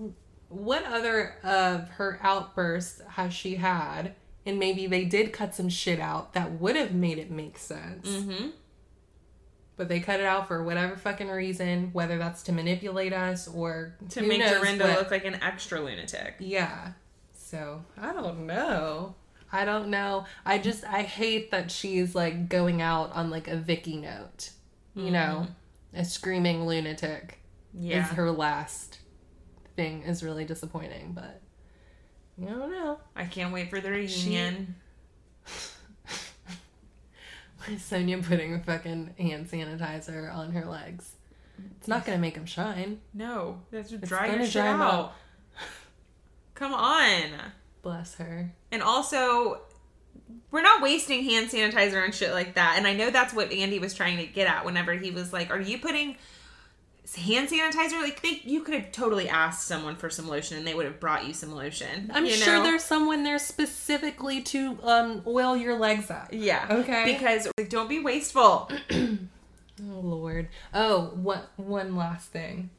[0.50, 4.14] What other of her outbursts has she had?
[4.44, 8.08] And maybe they did cut some shit out that would have made it make sense.
[8.08, 8.48] Mm-hmm.
[9.76, 13.96] But they cut it out for whatever fucking reason, whether that's to manipulate us or
[14.10, 16.34] To make knows Dorinda look like an extra lunatic.
[16.38, 16.92] Yeah.
[17.32, 19.14] So I don't know.
[19.52, 20.26] I don't know.
[20.44, 24.50] I just I hate that she's like going out on like a Vicki note.
[24.94, 25.46] You know,
[25.94, 27.38] a screaming lunatic
[27.72, 28.98] Yeah, is her last
[29.80, 31.40] thing is really disappointing, but
[32.40, 33.00] I don't know.
[33.16, 34.74] I can't wait for the reunion.
[37.58, 41.12] Why is Sonja putting a fucking hand sanitizer on her legs?
[41.78, 43.00] It's not gonna make them shine.
[43.14, 45.14] No, that's just dry gonna your shit dry out.
[46.54, 47.22] Come on.
[47.80, 48.52] Bless her.
[48.70, 49.62] And also,
[50.50, 52.74] we're not wasting hand sanitizer and shit like that.
[52.76, 55.50] And I know that's what Andy was trying to get at whenever he was like,
[55.50, 56.16] "Are you putting
[57.16, 60.74] hand sanitizer?" Like, they, you could have totally asked someone for some lotion, and they
[60.74, 62.10] would have brought you some lotion.
[62.14, 62.62] I'm sure know?
[62.62, 66.28] there's someone there specifically to um oil your legs up.
[66.32, 67.04] yeah, Okay.
[67.04, 68.70] Because like, don't be wasteful.
[69.88, 70.48] Oh Lord.
[70.74, 72.70] Oh, what one last thing.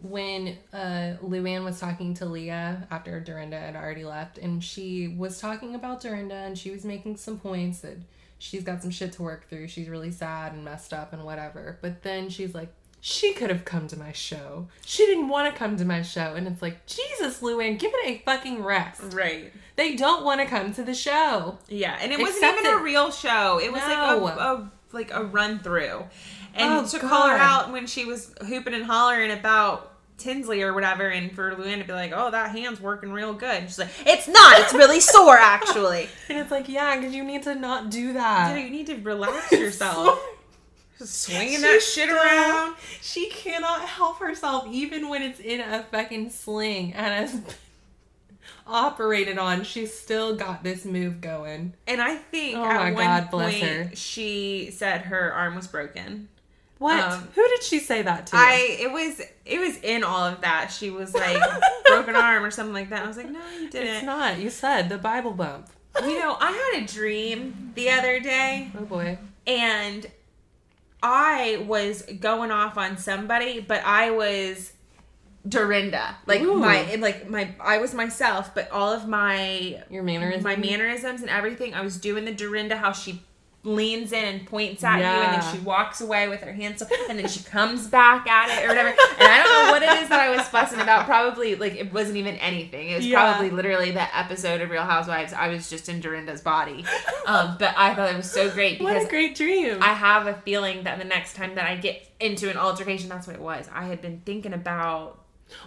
[0.00, 5.40] When uh Luann was talking to Leah after Dorinda had already left, and she was
[5.40, 7.98] talking about Dorinda and she was making some points that
[8.38, 9.68] she's got some shit to work through.
[9.68, 11.78] She's really sad and messed up and whatever.
[11.82, 14.68] But then she's like, she could have come to my show.
[14.84, 16.34] She didn't want to come to my show.
[16.34, 19.00] And it's like, Jesus, Luann, give it a fucking rest.
[19.14, 19.52] right.
[19.76, 21.58] They don't want to come to the show.
[21.68, 23.60] Yeah, and it wasn't Except even a real show.
[23.62, 24.18] It was No.
[24.24, 26.04] like a, a like a run through.
[26.54, 30.72] And Oh, to call her out when she was hooping and hollering about Tinsley or
[30.74, 33.78] whatever, and for Luann to be like, "Oh, that hand's working real good," and she's
[33.78, 34.58] like, "It's not.
[34.58, 38.52] It's really sore, actually." And it's like, yeah, because you need to not do that.
[38.52, 40.18] Dude, you need to relax yourself.
[41.06, 42.76] swinging that shit around.
[43.00, 47.54] She cannot help herself, even when it's in a fucking sling and has been
[48.66, 49.64] operated on.
[49.64, 51.74] She's still got this move going.
[51.86, 53.90] And I think Oh at my one God, bless point her.
[53.94, 56.28] she said her arm was broken.
[56.78, 57.00] What?
[57.02, 58.36] Um, Who did she say that to?
[58.36, 60.70] I it was it was in all of that.
[60.70, 61.42] She was like
[61.86, 63.02] broken arm or something like that.
[63.04, 63.88] I was like, no, you didn't.
[63.96, 64.38] It's not.
[64.38, 65.68] You said the Bible bump.
[66.00, 69.18] You know, I had a dream the other day, Oh boy.
[69.48, 70.06] and
[71.02, 74.72] I was going off on somebody, but I was
[75.48, 76.56] Dorinda, like Ooh.
[76.56, 80.44] my like my I was myself, but all of my Your mannerisms.
[80.44, 81.74] my mannerisms and everything.
[81.74, 83.22] I was doing the Dorinda how she
[83.64, 86.88] leans in and points at you and then she walks away with her hands up
[87.10, 88.88] and then she comes back at it or whatever.
[88.88, 91.06] And I don't know what it is that I was fussing about.
[91.06, 92.88] Probably like it wasn't even anything.
[92.90, 93.18] It was Yeah.
[93.32, 95.32] probably literally that episode of Real Housewives.
[95.32, 96.84] I was just in Dorinda's body.
[97.26, 99.82] Um, but I thought it was so great because What a great dream.
[99.82, 103.26] I have a feeling that the next time that I get into an altercation, that's
[103.26, 103.68] what it was.
[103.74, 105.18] I had been thinking about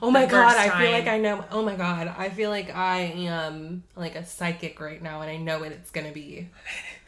[0.02, 1.44] oh my god, I feel like I know.
[1.52, 5.38] Oh my god, I feel like I am like a psychic right now and I
[5.38, 6.50] know what it's gonna be.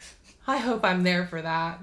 [0.46, 1.80] I hope I'm there for that.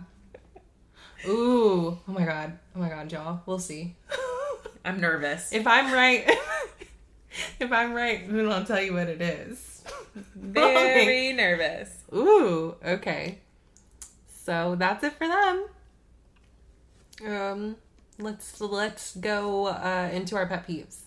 [1.28, 3.41] Ooh, oh my god, oh my god, y'all.
[3.45, 3.95] We'll see.
[4.86, 5.51] I'm nervous.
[5.51, 6.30] If I'm right,
[7.59, 9.84] if I'm right, then I'll tell you what it is.
[10.36, 11.89] Very nervous.
[12.14, 13.39] Ooh, okay.
[14.43, 15.66] So that's it for them.
[17.26, 17.76] Um,
[18.18, 20.97] let's let's go uh, into our pet peeves.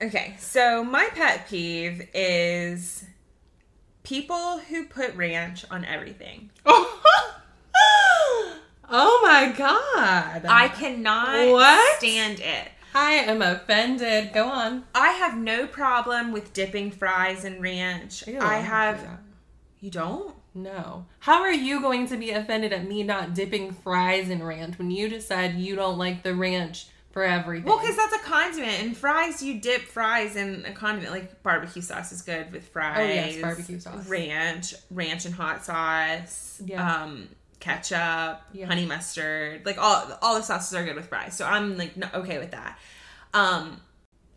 [0.00, 3.04] Okay, so my pet peeve is
[4.08, 6.50] people who put ranch on everything.
[6.64, 7.00] oh
[9.22, 10.44] my god!
[10.48, 11.98] I cannot What?
[11.98, 12.70] stand it.
[12.94, 14.32] I am offended.
[14.32, 14.84] Go on.
[14.94, 18.26] I have no problem with dipping fries in ranch.
[18.26, 19.06] Ew, I have.
[19.80, 20.34] You don't?
[20.54, 21.04] No.
[21.20, 24.90] How are you going to be offended at me not dipping fries in ranch when
[24.90, 27.68] you decide you don't like the ranch for everything?
[27.68, 28.82] Well, because that's a condiment.
[28.82, 31.12] And fries, you dip fries in a condiment.
[31.12, 32.98] Like barbecue sauce is good with fries.
[32.98, 34.06] Oh, yes, barbecue sauce.
[34.08, 36.60] Ranch, ranch and hot sauce.
[36.64, 37.02] Yeah.
[37.02, 37.28] Um,
[37.60, 38.66] ketchup, Yeah.
[38.66, 39.66] honey mustard.
[39.66, 41.36] Like all all the sauces are good with fries.
[41.36, 42.78] So I'm like no, okay with that.
[43.34, 43.80] Um,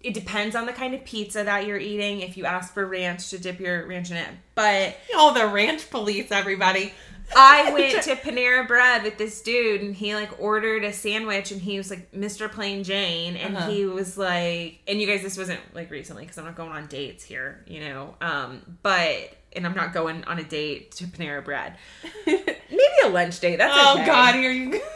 [0.02, 2.22] it depends on the kind of pizza that you're eating.
[2.22, 5.90] If you ask for ranch to dip your ranch in it, but oh, the ranch
[5.92, 6.94] police, everybody.
[7.36, 11.62] I went to Panera Bread with this dude, and he like ordered a sandwich, and
[11.62, 12.52] he was like Mr.
[12.52, 13.70] Plain Jane, and Uh-huh.
[13.70, 16.88] he was like, and you guys, this wasn't like recently because I'm not going on
[16.88, 21.44] dates here, you know, um, but and I'm not going on a date to Panera
[21.44, 21.76] Bread,
[22.26, 23.58] maybe a lunch date.
[23.58, 24.06] That's Oh okay.
[24.06, 24.80] God, here you go.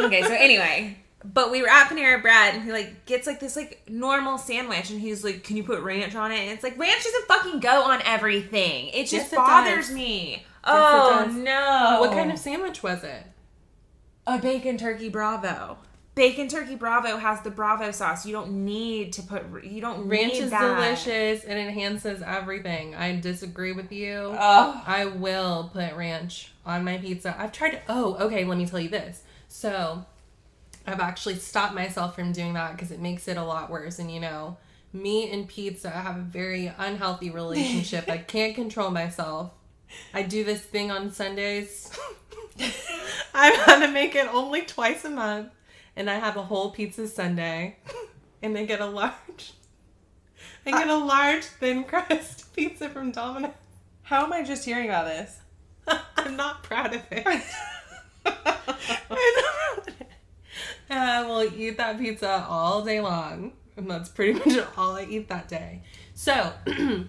[0.00, 3.54] Okay, so anyway, but we were at Panera Bread, and he like gets like this
[3.54, 6.76] like normal sandwich, and he's like, "Can you put ranch on it?" And it's like
[6.76, 8.88] ranch doesn't fucking go on everything.
[8.88, 9.94] It just Yes, it bothers does.
[9.94, 10.44] me.
[10.64, 11.98] Oh no!
[12.00, 13.24] What kind of sandwich was it?
[14.26, 15.78] A bacon turkey bravo.
[16.14, 18.26] Bacon turkey bravo has the bravo sauce.
[18.26, 19.64] You don't need to put.
[19.64, 20.60] You don't Ranch is that.
[20.60, 22.94] delicious and enhances everything.
[22.94, 24.34] I disagree with you.
[24.38, 27.34] I will put ranch on my pizza.
[27.38, 27.80] I've tried to.
[27.88, 28.44] Oh, okay.
[28.44, 29.22] Let me tell you this.
[29.48, 30.04] So,
[30.86, 33.98] I've actually stopped myself from doing that because it makes it a lot worse.
[33.98, 34.58] And you know,
[34.92, 38.08] me and pizza have a very unhealthy relationship.
[38.08, 39.52] I can't control myself.
[40.14, 41.90] I do this thing on Sundays.
[43.34, 45.50] I'm gonna make it only twice a month,
[45.96, 47.76] and I have a whole pizza Sunday,
[48.42, 49.54] and I get a large.
[50.64, 53.52] I get a large thin crust pizza from Domino's.
[54.02, 55.40] how am I just hearing about this?
[56.16, 57.26] I'm not proud of it.
[60.88, 63.52] and I will eat that pizza all day long.
[63.76, 65.82] And that's pretty much all I eat that day.
[66.14, 66.52] So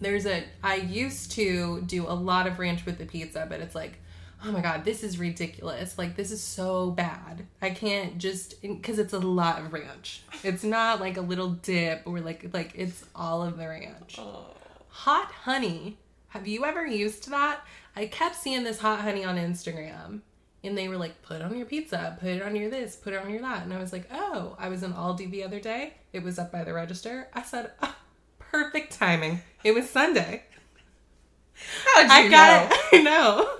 [0.00, 3.74] there's a I used to do a lot of ranch with the pizza, but it's
[3.74, 3.98] like,
[4.44, 5.98] oh my god, this is ridiculous.
[5.98, 7.46] Like this is so bad.
[7.60, 10.22] I can't just because it's a lot of ranch.
[10.42, 14.18] It's not like a little dip or like like it's all of the ranch.
[14.88, 15.98] Hot honey.
[16.28, 17.60] Have you ever used that?
[17.96, 20.20] I kept seeing this hot honey on Instagram.
[20.64, 23.12] And they were like, put it on your pizza, put it on your this, put
[23.12, 23.62] it on your that.
[23.62, 25.94] And I was like, oh, I was in Aldi the other day.
[26.12, 27.28] It was up by the register.
[27.32, 27.94] I said, oh,
[28.50, 29.42] perfect timing.
[29.64, 30.44] It was Sunday.
[31.94, 32.76] How'd you I got know?
[32.76, 32.80] it.
[33.00, 33.50] I know.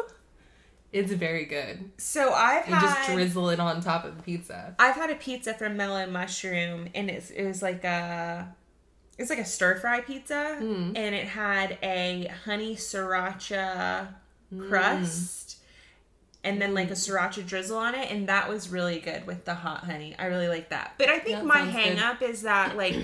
[0.92, 1.90] It's very good.
[1.98, 4.74] So I've And had just drizzle it on top of the pizza.
[4.78, 8.54] I've had a pizza from Mellow Mushroom, and it's, it was like a
[9.18, 10.92] it's like a stir fry pizza, Hmm.
[10.96, 14.06] and it had a honey sriracha
[14.68, 15.58] crust,
[16.44, 19.54] and then like a sriracha drizzle on it, and that was really good with the
[19.54, 20.14] hot honey.
[20.18, 20.94] I really like that.
[20.98, 21.80] But I think That my sounds good.
[21.82, 22.94] hang up is that like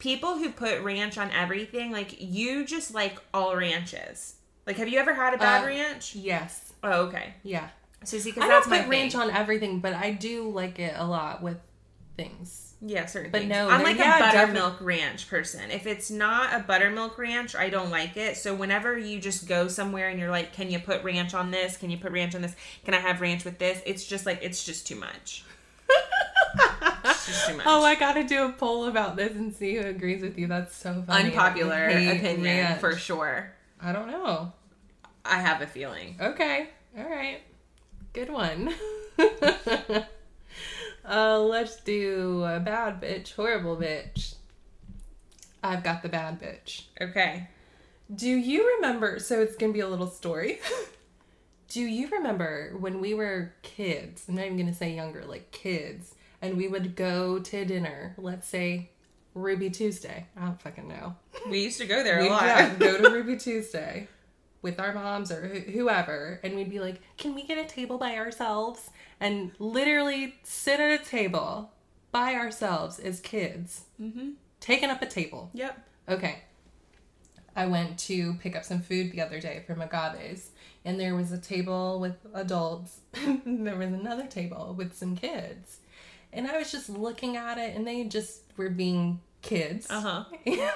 [0.00, 4.34] people who put ranch on everything, like you just like all ranches.
[4.66, 6.16] Like, have you ever had a bad Uh, ranch?
[6.16, 6.72] Yes.
[6.82, 7.34] Oh, okay.
[7.44, 7.68] Yeah.
[8.04, 10.94] So I because don't that's put my ranch on everything, but I do like it
[10.96, 11.58] a lot with
[12.16, 12.74] things.
[12.82, 13.50] Yeah, certain But things.
[13.50, 15.70] no, I'm like yeah, a buttermilk ranch person.
[15.70, 18.38] If it's not a buttermilk ranch, I don't like it.
[18.38, 21.76] So whenever you just go somewhere and you're like, "Can you put ranch on this?
[21.76, 22.56] Can you put ranch on this?
[22.86, 25.44] Can I have ranch with this?" It's just like it's just too much.
[27.30, 27.66] Just too much.
[27.68, 30.46] Oh, I gotta do a poll about this and see who agrees with you.
[30.48, 31.30] That's so funny.
[31.30, 32.80] Unpopular opinion ranch.
[32.80, 33.52] for sure.
[33.80, 34.52] I don't know.
[35.24, 36.16] I have a feeling.
[36.20, 36.68] Okay.
[36.98, 37.40] All right.
[38.12, 38.74] Good one.
[41.08, 44.34] uh, let's do a bad bitch, horrible bitch.
[45.62, 46.86] I've got the bad bitch.
[47.00, 47.48] Okay.
[48.12, 49.20] Do you remember?
[49.20, 50.58] So it's gonna be a little story.
[51.68, 54.24] Do you remember when we were kids?
[54.28, 58.14] I'm not even gonna say younger, like kids, and we would go to dinner.
[58.18, 58.90] Let's say
[59.34, 60.26] Ruby Tuesday.
[60.36, 61.16] I don't fucking know.
[61.48, 62.42] We used to go there a lot.
[62.42, 64.08] yeah, go to Ruby Tuesday
[64.62, 67.98] with our moms or wh- whoever, and we'd be like, "Can we get a table
[67.98, 68.90] by ourselves?"
[69.20, 71.72] And literally sit at a table
[72.12, 74.30] by ourselves as kids, mm-hmm.
[74.60, 75.50] taking up a table.
[75.54, 75.86] Yep.
[76.08, 76.42] Okay.
[77.54, 80.50] I went to pick up some food the other day from Agave's,
[80.84, 85.78] and there was a table with adults, and there was another table with some kids.
[86.32, 89.86] And I was just looking at it, and they just were being kids.
[89.90, 90.24] Uh huh.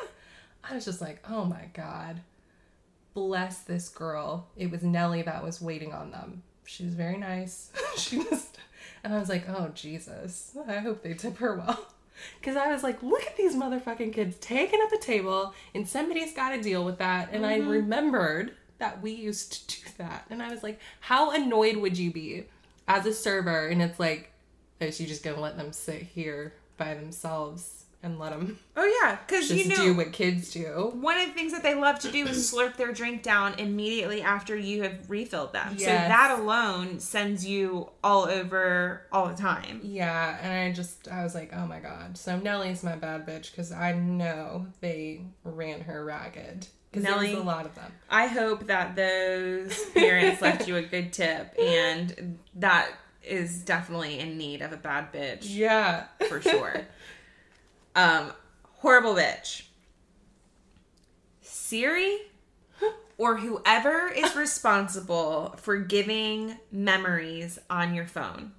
[0.71, 2.21] I was just like, oh my God.
[3.13, 4.49] Bless this girl.
[4.57, 6.43] It was Nellie that was waiting on them.
[6.67, 7.71] She was very nice.
[7.97, 8.59] she just,
[9.05, 10.57] and I was like, oh Jesus.
[10.67, 11.87] I hope they tip her well.
[12.39, 16.33] Because I was like, look at these motherfucking kids taking up a table, and somebody's
[16.33, 17.31] got to deal with that.
[17.33, 20.27] And I remembered that we used to do that.
[20.31, 22.45] And I was like, how annoyed would you be
[22.87, 23.67] as a server?
[23.67, 24.31] And it's like,
[24.81, 29.17] oh, you just gonna let them sit here by themselves and let them Oh yeah,
[29.27, 30.93] because you know do what kids do.
[31.01, 34.21] one of the things that they love to do is slurp their drink down immediately
[34.21, 35.79] after you have refilled them.
[35.79, 39.81] So that alone sends you all over all the time.
[39.83, 42.19] Yeah, and I just I was like, oh my god.
[42.19, 46.67] So Nellie's my bad bitch because I know they ran her ragged.
[46.91, 47.91] Because there was a lot of them.
[48.09, 52.89] I hope that those parents left you a good tip, and that
[53.27, 56.05] is definitely in need of a bad bitch Yeah.
[56.29, 56.83] for sure.
[57.97, 58.33] um,
[58.75, 59.63] horrible bitch.
[61.41, 62.19] Siri
[63.19, 68.53] or whoever is responsible for giving memories on your phone.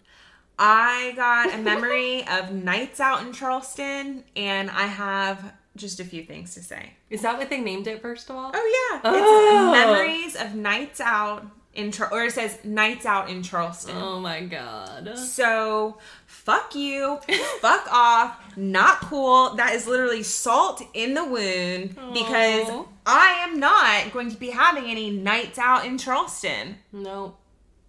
[0.57, 6.23] I got a memory of nights out in Charleston, and I have just a few
[6.23, 6.93] things to say.
[7.09, 8.51] Is that what they named it first of all?
[8.53, 9.73] Oh yeah, Oh.
[9.73, 13.95] it's memories of nights out in Char- or it says nights out in Charleston.
[13.97, 15.17] Oh my god.
[15.17, 17.19] So fuck you,
[17.59, 19.55] fuck off, not cool.
[19.55, 24.85] That is literally salt in the wound because I am not going to be having
[24.85, 26.77] any nights out in Charleston.
[26.91, 27.37] Nope.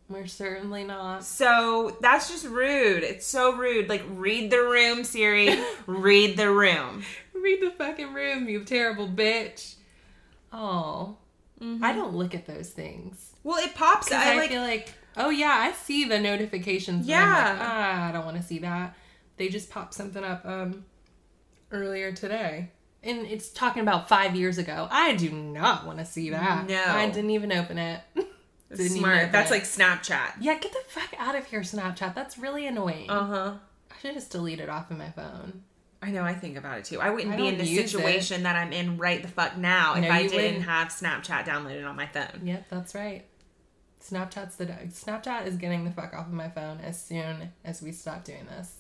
[0.08, 1.24] We're certainly not.
[1.24, 3.02] So that's just rude.
[3.02, 3.88] It's so rude.
[3.88, 5.58] Like read the room, Siri.
[5.86, 7.02] read the room.
[7.34, 9.74] Read the fucking room, you terrible bitch.
[10.52, 11.16] Oh.
[11.60, 11.84] Mm-hmm.
[11.84, 13.32] I don't look at those things.
[13.47, 14.10] Well, it pops.
[14.10, 14.51] I, I, like.
[14.51, 17.06] feel like, oh yeah, I see the notifications.
[17.06, 17.20] Yeah.
[17.20, 18.97] Like, ah, I don't want to see that.
[19.36, 20.85] They just popped something up um
[21.70, 22.73] earlier today.
[23.05, 24.89] And it's talking about five years ago.
[24.90, 26.66] I do not want to see that.
[26.68, 26.85] No.
[26.89, 28.01] I didn't even open it.
[28.74, 29.31] Smart.
[29.31, 29.55] That's it.
[29.55, 30.32] like Snapchat.
[30.40, 32.16] Yeah, get the fuck out of here, Snapchat.
[32.16, 33.09] That's really annoying.
[33.09, 33.55] Uh huh.
[33.93, 35.62] I should just delete it off of my phone.
[36.02, 36.24] I know.
[36.24, 37.01] I think about it too.
[37.01, 37.89] I wouldn't I be in the use it.
[37.90, 40.64] situation that I'm in right the fuck now if I didn't wouldn't.
[40.64, 42.40] have Snapchat downloaded on my phone.
[42.43, 43.24] Yep, that's right.
[44.10, 47.92] Snapchat's the Snapchat is getting the fuck off of my phone as soon as we
[47.92, 48.74] stop doing this.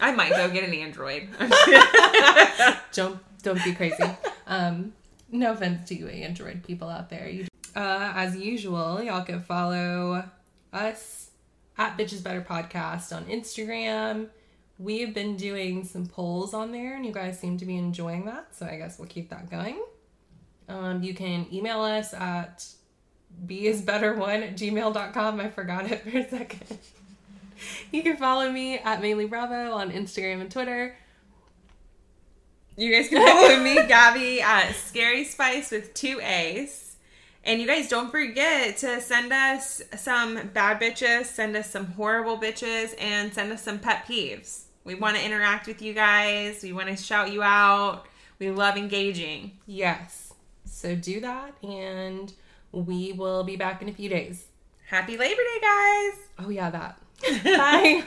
[0.00, 1.28] I might go get an Android.
[2.92, 4.04] don't don't be crazy.
[4.46, 4.92] um,
[5.30, 7.28] no offense to you Android people out there.
[7.28, 10.24] You, uh, as usual, y'all can follow
[10.72, 11.30] us
[11.78, 14.28] at Bitches Better Podcast on Instagram.
[14.78, 18.54] We've been doing some polls on there, and you guys seem to be enjoying that.
[18.54, 19.80] So I guess we'll keep that going.
[20.68, 22.66] Um, you can email us at
[23.46, 25.40] beisbetter1 at gmail.com.
[25.40, 26.78] I forgot it for a second.
[27.90, 30.96] you can follow me at Mainly Bravo on Instagram and Twitter.
[32.76, 36.96] You guys can follow me, Gabby, at Scary Spice with two A's.
[37.44, 42.38] And you guys don't forget to send us some bad bitches, send us some horrible
[42.38, 44.62] bitches, and send us some pet peeves.
[44.84, 46.62] We want to interact with you guys.
[46.62, 48.06] We want to shout you out.
[48.38, 49.58] We love engaging.
[49.66, 50.32] Yes.
[50.64, 52.32] So do that, and
[52.72, 54.46] we will be back in a few days.
[54.86, 56.18] Happy Labor Day, guys!
[56.38, 56.98] Oh, yeah, that.
[57.44, 58.04] Bye.